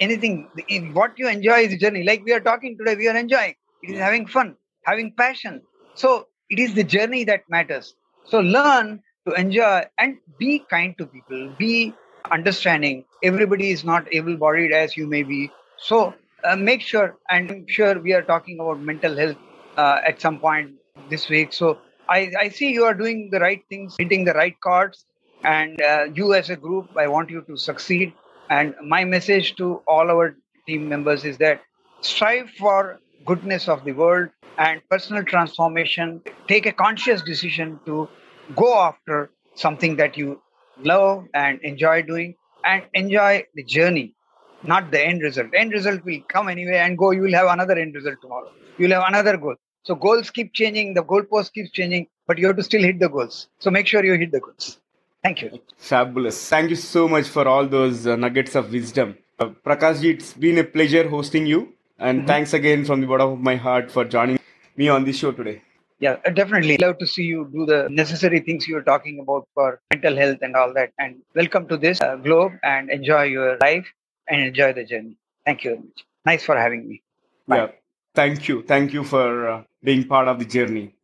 anything. 0.00 0.48
What 0.92 1.18
you 1.18 1.28
enjoy 1.28 1.60
is 1.64 1.70
the 1.70 1.78
journey. 1.78 2.04
Like 2.04 2.22
we 2.24 2.32
are 2.32 2.40
talking 2.40 2.76
today, 2.78 2.96
we 2.96 3.08
are 3.08 3.16
enjoying. 3.16 3.54
It 3.82 3.94
is 3.94 3.98
having 3.98 4.26
fun, 4.26 4.56
having 4.84 5.14
passion. 5.18 5.62
So 5.94 6.28
it 6.48 6.58
is 6.60 6.74
the 6.74 6.84
journey 6.84 7.24
that 7.24 7.42
matters. 7.48 7.94
So 8.24 8.40
learn 8.40 9.02
to 9.26 9.34
enjoy 9.34 9.84
and 9.98 10.18
be 10.38 10.60
kind 10.70 10.96
to 10.98 11.06
people, 11.06 11.54
be 11.58 11.94
understanding. 12.30 13.04
Everybody 13.22 13.70
is 13.70 13.84
not 13.84 14.06
able 14.12 14.36
bodied 14.36 14.72
as 14.72 14.96
you 14.96 15.06
may 15.06 15.22
be. 15.22 15.50
So 15.78 16.14
uh, 16.42 16.56
make 16.56 16.80
sure, 16.80 17.16
and 17.30 17.50
I'm 17.50 17.66
sure 17.68 17.98
we 18.00 18.12
are 18.12 18.22
talking 18.22 18.60
about 18.60 18.80
mental 18.80 19.16
health 19.16 19.36
uh, 19.76 20.00
at 20.06 20.20
some 20.20 20.38
point 20.38 20.72
this 21.10 21.28
week. 21.28 21.52
So 21.52 21.78
I, 22.08 22.32
I 22.38 22.48
see 22.48 22.72
you 22.72 22.84
are 22.84 22.94
doing 22.94 23.30
the 23.30 23.40
right 23.40 23.62
things, 23.68 23.96
hitting 23.98 24.24
the 24.24 24.34
right 24.34 24.58
cards. 24.60 25.04
And 25.42 25.80
uh, 25.80 26.04
you 26.14 26.34
as 26.34 26.50
a 26.50 26.56
group, 26.56 26.90
I 26.96 27.08
want 27.08 27.30
you 27.30 27.42
to 27.42 27.56
succeed. 27.56 28.14
And 28.48 28.74
my 28.82 29.04
message 29.04 29.56
to 29.56 29.82
all 29.86 30.10
our 30.10 30.36
team 30.66 30.88
members 30.88 31.24
is 31.24 31.38
that 31.38 31.62
strive 32.00 32.50
for 32.50 33.00
goodness 33.24 33.68
of 33.68 33.84
the 33.84 33.92
world 33.92 34.28
and 34.58 34.80
personal 34.88 35.24
transformation, 35.24 36.22
take 36.48 36.66
a 36.66 36.72
conscious 36.72 37.22
decision 37.22 37.80
to 37.86 38.08
go 38.54 38.78
after 38.78 39.30
something 39.54 39.96
that 39.96 40.16
you 40.16 40.40
love 40.82 41.26
and 41.34 41.60
enjoy 41.62 42.02
doing 42.02 42.34
and 42.64 42.82
enjoy 42.94 43.44
the 43.54 43.62
journey, 43.62 44.14
not 44.62 44.90
the 44.90 45.04
end 45.04 45.22
result. 45.22 45.48
End 45.54 45.72
result 45.72 46.04
will 46.04 46.20
come 46.28 46.48
anyway 46.48 46.76
and 46.76 46.96
go. 46.96 47.10
You 47.10 47.22
will 47.22 47.34
have 47.34 47.48
another 47.48 47.78
end 47.78 47.94
result 47.94 48.16
tomorrow. 48.20 48.50
You 48.78 48.88
will 48.88 48.94
have 48.94 49.08
another 49.08 49.36
goal. 49.36 49.56
So 49.84 49.94
goals 49.94 50.30
keep 50.30 50.54
changing, 50.54 50.94
the 50.94 51.04
goalpost 51.04 51.52
keeps 51.52 51.70
changing, 51.70 52.06
but 52.26 52.38
you 52.38 52.46
have 52.46 52.56
to 52.56 52.62
still 52.62 52.82
hit 52.82 52.98
the 52.98 53.08
goals. 53.08 53.48
So 53.58 53.70
make 53.70 53.86
sure 53.86 54.04
you 54.04 54.14
hit 54.14 54.32
the 54.32 54.40
goals. 54.40 54.78
Thank 55.22 55.42
you. 55.42 55.60
Fabulous. 55.76 56.48
Thank 56.48 56.70
you 56.70 56.76
so 56.76 57.06
much 57.08 57.28
for 57.28 57.46
all 57.46 57.66
those 57.66 58.06
uh, 58.06 58.16
nuggets 58.16 58.54
of 58.54 58.72
wisdom. 58.72 59.16
Uh, 59.38 59.50
Prakashji, 59.64 60.14
it's 60.14 60.32
been 60.32 60.58
a 60.58 60.64
pleasure 60.64 61.08
hosting 61.08 61.46
you. 61.46 61.74
And 62.04 62.18
mm-hmm. 62.18 62.26
thanks 62.26 62.52
again 62.52 62.84
from 62.84 63.00
the 63.00 63.06
bottom 63.06 63.30
of 63.32 63.40
my 63.40 63.56
heart 63.56 63.90
for 63.90 64.04
joining 64.04 64.38
me 64.76 64.88
on 64.90 65.04
this 65.04 65.16
show 65.16 65.32
today. 65.32 65.62
Yeah, 66.00 66.16
definitely. 66.34 66.76
Love 66.76 66.98
to 66.98 67.06
see 67.06 67.22
you 67.22 67.48
do 67.50 67.64
the 67.64 67.88
necessary 67.90 68.40
things 68.40 68.68
you're 68.68 68.82
talking 68.82 69.20
about 69.20 69.48
for 69.54 69.80
mental 69.90 70.14
health 70.14 70.40
and 70.42 70.54
all 70.54 70.74
that. 70.74 70.90
And 70.98 71.22
welcome 71.34 71.66
to 71.68 71.78
this 71.78 72.02
uh, 72.02 72.16
globe 72.16 72.52
and 72.62 72.90
enjoy 72.90 73.22
your 73.36 73.56
life 73.62 73.86
and 74.28 74.42
enjoy 74.42 74.74
the 74.74 74.84
journey. 74.84 75.16
Thank 75.46 75.64
you 75.64 75.70
very 75.70 75.82
much. 75.82 76.04
Nice 76.26 76.44
for 76.44 76.58
having 76.58 76.86
me. 76.86 77.02
Bye. 77.48 77.56
Yeah, 77.56 77.68
thank 78.14 78.48
you. 78.48 78.62
Thank 78.62 78.92
you 78.92 79.02
for 79.02 79.48
uh, 79.48 79.62
being 79.82 80.06
part 80.06 80.28
of 80.28 80.38
the 80.38 80.44
journey. 80.44 80.94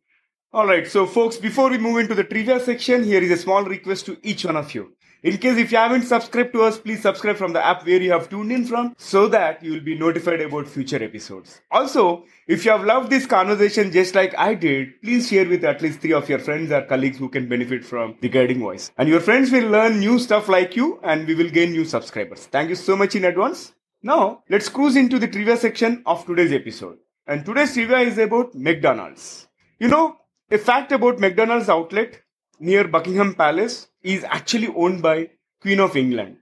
All 0.53 0.67
right, 0.67 0.85
so 0.85 1.07
folks, 1.07 1.37
before 1.37 1.71
we 1.71 1.79
move 1.79 1.97
into 1.97 2.13
the 2.13 2.25
trivia 2.25 2.59
section, 2.59 3.03
here 3.03 3.23
is 3.23 3.31
a 3.31 3.37
small 3.37 3.63
request 3.63 4.05
to 4.05 4.19
each 4.21 4.45
one 4.45 4.57
of 4.57 4.75
you. 4.75 4.93
In 5.23 5.37
case 5.37 5.57
if 5.59 5.71
you 5.71 5.77
haven't 5.77 6.07
subscribed 6.07 6.51
to 6.53 6.63
us, 6.63 6.79
please 6.79 7.03
subscribe 7.03 7.37
from 7.37 7.53
the 7.53 7.63
app 7.63 7.85
where 7.85 8.01
you 8.01 8.11
have 8.11 8.27
tuned 8.27 8.51
in 8.51 8.65
from 8.65 8.95
so 8.97 9.27
that 9.27 9.61
you 9.63 9.73
will 9.73 9.79
be 9.79 9.95
notified 9.95 10.41
about 10.41 10.67
future 10.67 11.03
episodes. 11.03 11.61
Also, 11.69 12.25
if 12.47 12.65
you 12.65 12.71
have 12.71 12.83
loved 12.83 13.11
this 13.11 13.27
conversation 13.27 13.91
just 13.91 14.15
like 14.15 14.35
I 14.35 14.55
did, 14.55 14.99
please 15.03 15.29
share 15.29 15.47
with 15.47 15.63
at 15.63 15.79
least 15.83 15.99
three 15.99 16.13
of 16.13 16.27
your 16.27 16.39
friends 16.39 16.71
or 16.71 16.81
colleagues 16.81 17.19
who 17.19 17.29
can 17.29 17.47
benefit 17.47 17.85
from 17.85 18.15
the 18.21 18.29
guiding 18.29 18.61
voice. 18.61 18.89
And 18.97 19.07
your 19.07 19.19
friends 19.19 19.51
will 19.51 19.69
learn 19.69 19.99
new 19.99 20.17
stuff 20.17 20.49
like 20.49 20.75
you 20.75 20.99
and 21.03 21.27
we 21.27 21.35
will 21.35 21.51
gain 21.51 21.71
new 21.71 21.85
subscribers. 21.85 22.47
Thank 22.47 22.69
you 22.69 22.75
so 22.75 22.95
much 22.95 23.15
in 23.15 23.25
advance. 23.25 23.73
Now, 24.01 24.41
let's 24.49 24.69
cruise 24.69 24.95
into 24.95 25.19
the 25.19 25.27
trivia 25.27 25.55
section 25.55 26.01
of 26.07 26.25
today's 26.25 26.51
episode. 26.51 26.97
And 27.27 27.45
today's 27.45 27.75
trivia 27.75 27.99
is 27.99 28.17
about 28.17 28.55
McDonald's. 28.55 29.47
You 29.77 29.89
know, 29.89 30.17
a 30.49 30.57
fact 30.57 30.91
about 30.91 31.19
McDonald's 31.19 31.69
outlet 31.69 32.23
near 32.61 32.87
Buckingham 32.87 33.33
Palace 33.33 33.87
is 34.03 34.23
actually 34.23 34.67
owned 34.67 35.01
by 35.01 35.29
Queen 35.61 35.79
of 35.79 35.97
England. 35.97 36.37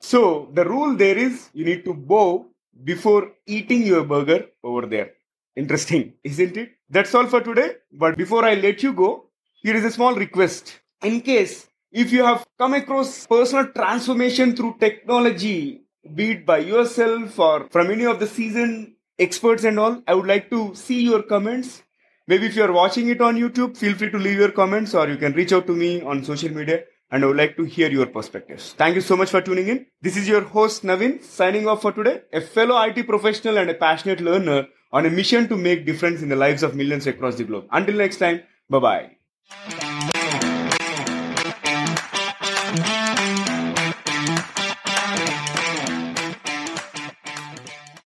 So 0.00 0.50
the 0.52 0.64
rule 0.64 0.94
there 0.96 1.16
is 1.16 1.48
you 1.54 1.64
need 1.64 1.84
to 1.86 1.94
bow 1.94 2.46
before 2.84 3.32
eating 3.46 3.86
your 3.86 4.04
burger 4.04 4.46
over 4.62 4.86
there. 4.86 5.12
Interesting, 5.56 6.14
isn't 6.24 6.56
it? 6.56 6.72
That's 6.88 7.14
all 7.14 7.26
for 7.26 7.40
today. 7.40 7.76
But 7.90 8.16
before 8.16 8.44
I 8.44 8.54
let 8.54 8.82
you 8.82 8.92
go, 8.92 9.26
here 9.62 9.74
is 9.76 9.84
a 9.84 9.90
small 9.90 10.14
request. 10.14 10.80
In 11.02 11.20
case 11.20 11.68
if 11.90 12.12
you 12.12 12.24
have 12.24 12.46
come 12.58 12.74
across 12.74 13.26
personal 13.26 13.66
transformation 13.68 14.54
through 14.56 14.76
technology, 14.78 15.82
be 16.14 16.32
it 16.32 16.46
by 16.46 16.58
yourself 16.58 17.38
or 17.38 17.68
from 17.70 17.90
any 17.90 18.04
of 18.04 18.18
the 18.18 18.26
seasoned 18.26 18.94
experts 19.18 19.64
and 19.64 19.78
all, 19.78 20.02
I 20.06 20.14
would 20.14 20.26
like 20.26 20.50
to 20.50 20.74
see 20.74 21.02
your 21.02 21.22
comments. 21.22 21.82
Maybe 22.28 22.46
if 22.46 22.54
you're 22.54 22.72
watching 22.72 23.08
it 23.08 23.20
on 23.20 23.36
YouTube, 23.36 23.76
feel 23.76 23.94
free 23.94 24.10
to 24.10 24.18
leave 24.18 24.38
your 24.38 24.52
comments 24.52 24.94
or 24.94 25.08
you 25.08 25.16
can 25.16 25.32
reach 25.32 25.52
out 25.52 25.66
to 25.66 25.72
me 25.72 26.02
on 26.02 26.24
social 26.24 26.50
media 26.50 26.84
and 27.10 27.22
I 27.22 27.26
would 27.26 27.36
like 27.36 27.56
to 27.56 27.64
hear 27.64 27.90
your 27.90 28.06
perspectives. 28.06 28.74
Thank 28.78 28.94
you 28.94 29.00
so 29.00 29.16
much 29.16 29.30
for 29.30 29.40
tuning 29.40 29.68
in. 29.68 29.86
This 30.00 30.16
is 30.16 30.28
your 30.28 30.40
host 30.42 30.82
Naveen 30.82 31.22
signing 31.22 31.68
off 31.68 31.82
for 31.82 31.92
today, 31.92 32.22
a 32.32 32.40
fellow 32.40 32.80
IT 32.82 33.06
professional 33.06 33.58
and 33.58 33.70
a 33.70 33.74
passionate 33.74 34.20
learner 34.20 34.68
on 34.92 35.06
a 35.06 35.10
mission 35.10 35.48
to 35.48 35.56
make 35.56 35.84
difference 35.84 36.22
in 36.22 36.28
the 36.28 36.36
lives 36.36 36.62
of 36.62 36.74
millions 36.74 37.06
across 37.06 37.36
the 37.36 37.44
globe. 37.44 37.66
Until 37.70 37.96
next 37.96 38.18
time, 38.18 38.42
bye 38.70 38.78
bye. 38.78 39.91